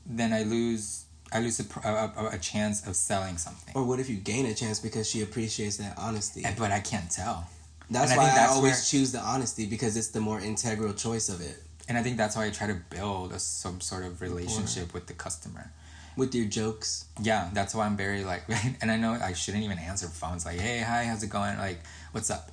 [0.06, 1.06] Then I lose.
[1.30, 3.76] I lose a, a, a chance of selling something.
[3.76, 6.44] Or what if you gain a chance because she appreciates that honesty?
[6.46, 7.50] And, but I can't tell.
[7.90, 10.94] That's and why I, I always where, choose the honesty because it's the more integral
[10.94, 14.06] choice of it and I think that's why I try to build a, some sort
[14.06, 15.72] of relationship with the customer.
[16.16, 17.06] With your jokes.
[17.22, 18.44] Yeah, that's why I'm very like,
[18.82, 21.80] and I know I shouldn't even answer phones like, "Hey, hi, how's it going?" Like,
[22.12, 22.52] "What's up?"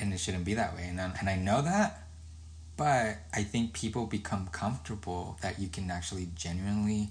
[0.00, 2.06] And it shouldn't be that way, and then, and I know that,
[2.76, 7.10] but I think people become comfortable that you can actually genuinely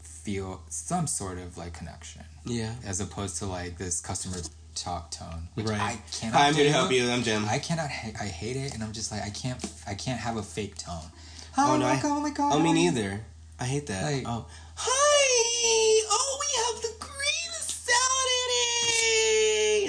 [0.00, 2.24] feel some sort of like connection.
[2.44, 2.74] Yeah.
[2.84, 4.38] As opposed to like this customer
[4.82, 5.80] talk tone, which right.
[5.80, 6.38] I cannot.
[6.38, 7.08] Hi, I'm here to help you.
[7.10, 7.44] I'm Jim.
[7.48, 7.86] I cannot.
[7.86, 9.64] I hate it, and I'm just like I can't.
[9.86, 11.10] I can't have a fake tone.
[11.52, 11.86] Hi, oh no!
[11.86, 12.54] I, oh my god!
[12.54, 13.20] Oh me neither.
[13.60, 14.04] I hate that.
[14.04, 16.06] Like, oh, hi!
[16.10, 18.50] Oh, we have the greatest salad in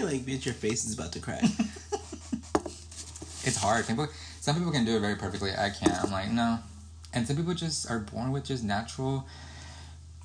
[0.01, 0.11] it.
[0.11, 1.43] Like, bitch, your face is about to crack.
[3.43, 3.85] it's hard.
[3.85, 4.07] People,
[4.41, 5.51] some people can do it very perfectly.
[5.51, 6.03] I can't.
[6.03, 6.59] I'm like no,
[7.13, 9.27] and some people just are born with just natural,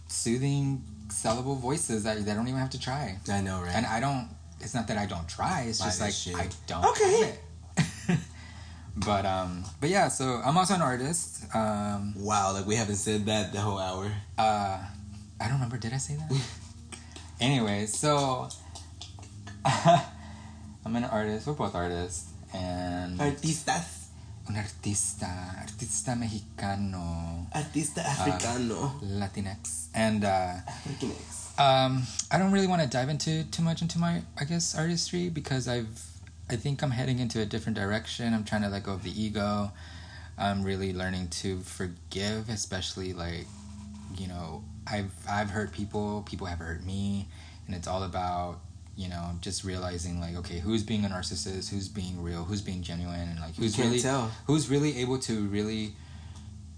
[0.09, 3.19] soothing sellable voices that they don't even have to try.
[3.31, 3.75] I know, right?
[3.75, 4.29] And I don't
[4.65, 5.67] it's not that I don't try.
[5.69, 6.37] It's Buy just like shit.
[6.37, 7.39] I don't okay.
[8.97, 10.09] but um, but yeah.
[10.09, 11.45] So I'm also an artist.
[11.55, 14.11] Um, wow, like we haven't said that the whole hour.
[14.39, 14.81] Uh,
[15.41, 15.77] I don't remember.
[15.77, 16.33] Did I say that?
[17.41, 18.49] anyway, so
[19.65, 21.47] I'm an artist.
[21.47, 24.05] We're both artists, and artistas.
[24.47, 30.61] un artista, artista mexicano, artista africano, uh, Latinx, and uh,
[31.59, 35.29] Um, I don't really want to dive into too much into my, I guess, artistry
[35.29, 36.03] because I've,
[36.51, 38.35] I think I'm heading into a different direction.
[38.35, 39.71] I'm trying to let go of the ego.
[40.37, 43.47] I'm really learning to forgive, especially like,
[44.17, 47.29] you know, I've I've hurt people, people have hurt me,
[47.67, 48.61] and it's all about
[48.97, 52.83] you know just realizing like okay who's being a narcissist who's being real who's being
[52.83, 54.31] genuine and like who's really tell.
[54.47, 55.95] who's really able to really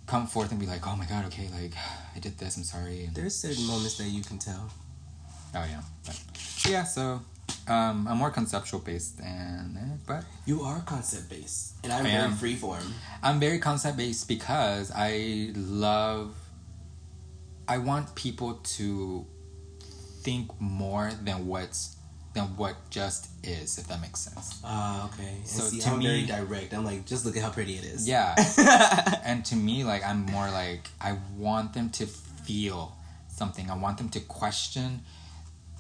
[0.07, 1.73] come forth and be like oh my god okay like
[2.15, 4.71] i did this i'm sorry and there's certain moments that you can tell
[5.55, 6.21] oh yeah but
[6.69, 7.21] yeah so
[7.69, 12.55] um, I'm more conceptual based, and but you are concept based, and I'm I very
[12.55, 12.85] freeform.
[13.23, 16.35] I'm very concept based because I love.
[17.69, 19.27] I want people to
[20.23, 21.95] think more than what's
[22.37, 24.61] than what just is, if that makes sense.
[24.62, 25.37] Ah, uh, okay.
[25.39, 26.74] And so see, to I'm me, very direct.
[26.74, 28.07] I'm like, just look at how pretty it is.
[28.07, 28.34] Yeah.
[29.24, 32.95] and to me, like, I'm more like, I want them to feel
[33.28, 33.70] something.
[33.70, 35.01] I want them to question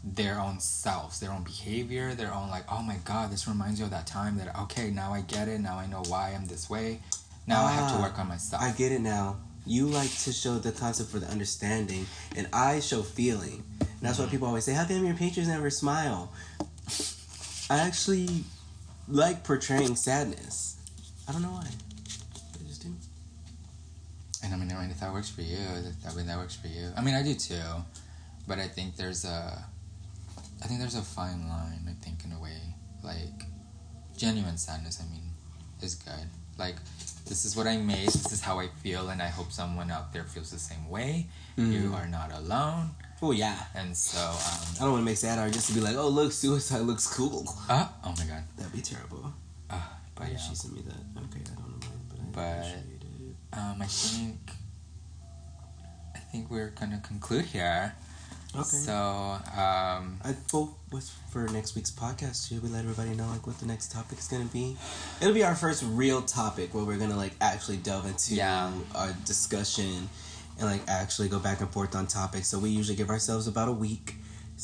[0.02, 3.84] their own selves, their own behavior, their own like, oh my god, this reminds you
[3.84, 5.60] of that time that okay, now I get it.
[5.60, 7.00] Now I know why I'm this way.
[7.46, 8.62] Now ah, I have to ah, work on myself.
[8.62, 9.36] I get it now.
[9.66, 12.06] You like to show the concept for the understanding,
[12.36, 13.64] and I show feeling.
[13.80, 16.32] And that's why people always say, How come your pictures never smile?
[17.68, 18.44] I actually
[19.08, 20.76] like portraying sadness.
[21.28, 21.66] I don't know why.
[21.66, 22.90] I just do.
[24.44, 25.58] And I mean, I mean, if that works for you,
[26.04, 26.90] that way that works for you.
[26.96, 27.60] I mean, I do too,
[28.46, 29.64] but I think there's a,
[30.62, 31.80] I think there's a fine line.
[31.88, 32.56] I think in a way,
[33.02, 33.42] like,
[34.16, 35.00] genuine sadness.
[35.00, 35.22] I mean,
[35.82, 36.28] is good.
[36.56, 36.76] Like,
[37.26, 38.06] this is what I made.
[38.08, 41.26] This is how I feel, and I hope someone out there feels the same way.
[41.58, 41.72] Mm.
[41.72, 42.90] You are not alone.
[43.22, 43.64] Oh yeah.
[43.74, 46.08] And so um, I don't want to make sad art just to be like, oh
[46.08, 47.44] look, suicide looks cool.
[47.68, 48.44] Uh, oh my god.
[48.56, 49.32] That'd be terrible.
[49.70, 49.80] Uh,
[50.14, 50.36] but yeah.
[50.36, 51.22] She sent me that.
[51.24, 52.62] Okay, I don't know mine, but I
[53.52, 54.38] but, Um, I think
[56.14, 57.94] I think we're gonna conclude here.
[58.56, 58.64] Okay.
[58.64, 63.46] So um, I well, with for next week's podcast, should we let everybody know like
[63.46, 64.76] what the next topic is gonna be?
[65.20, 68.72] It'll be our first real topic where we're gonna like actually delve into yeah.
[68.94, 70.08] our discussion
[70.58, 72.48] and like actually go back and forth on topics.
[72.48, 74.14] So we usually give ourselves about a week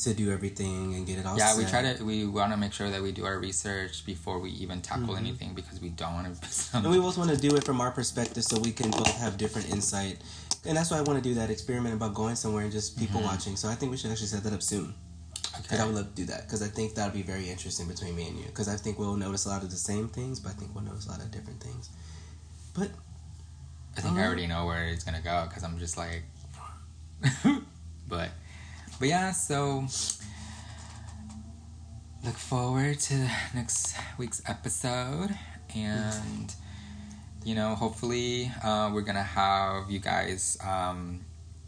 [0.01, 1.37] to do everything and get it all.
[1.37, 1.63] Yeah, set.
[1.63, 2.03] we try to.
[2.03, 5.25] We want to make sure that we do our research before we even tackle mm-hmm.
[5.25, 6.77] anything because we don't want to.
[6.77, 9.37] and we both want to do it from our perspective so we can both have
[9.37, 10.17] different insight.
[10.65, 13.19] And that's why I want to do that experiment about going somewhere and just people
[13.19, 13.29] mm-hmm.
[13.29, 13.55] watching.
[13.55, 14.93] So I think we should actually set that up soon.
[15.59, 15.77] Okay.
[15.77, 18.27] I would love to do that because I think that'll be very interesting between me
[18.27, 18.45] and you.
[18.45, 20.83] Because I think we'll notice a lot of the same things, but I think we'll
[20.83, 21.89] notice a lot of different things.
[22.73, 22.89] But
[23.95, 24.27] I think I uh-huh.
[24.27, 26.23] already know where it's gonna go because I'm just like,
[28.07, 28.29] but,
[28.99, 29.31] but yeah.
[29.31, 29.85] So
[32.25, 35.37] look forward to next week's episode,
[35.75, 36.55] and
[37.43, 41.21] you know, hopefully, uh, we're gonna have you guys um,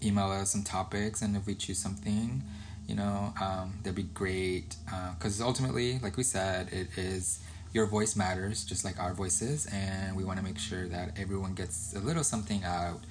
[0.03, 2.43] email us some topics, and if we choose something,
[2.87, 4.75] you know, um, that'd be great.
[5.17, 7.39] Because uh, ultimately, like we said, it is
[7.75, 11.53] your voice matters just like our voices and we want to make sure that everyone
[11.53, 13.01] gets a little something out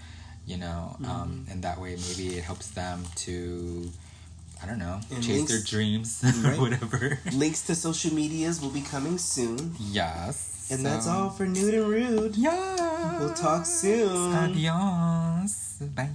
[0.46, 1.04] you know mm-hmm.
[1.04, 3.90] um, and that way maybe it helps them to
[4.62, 6.58] i don't know and chase links, their dreams right.
[6.58, 10.82] whatever links to social medias will be coming soon yes and so.
[10.82, 12.36] that's all for nude and rude.
[12.36, 13.18] Yeah.
[13.18, 14.32] We'll talk soon.
[14.34, 15.78] Adios.
[15.94, 16.10] Bye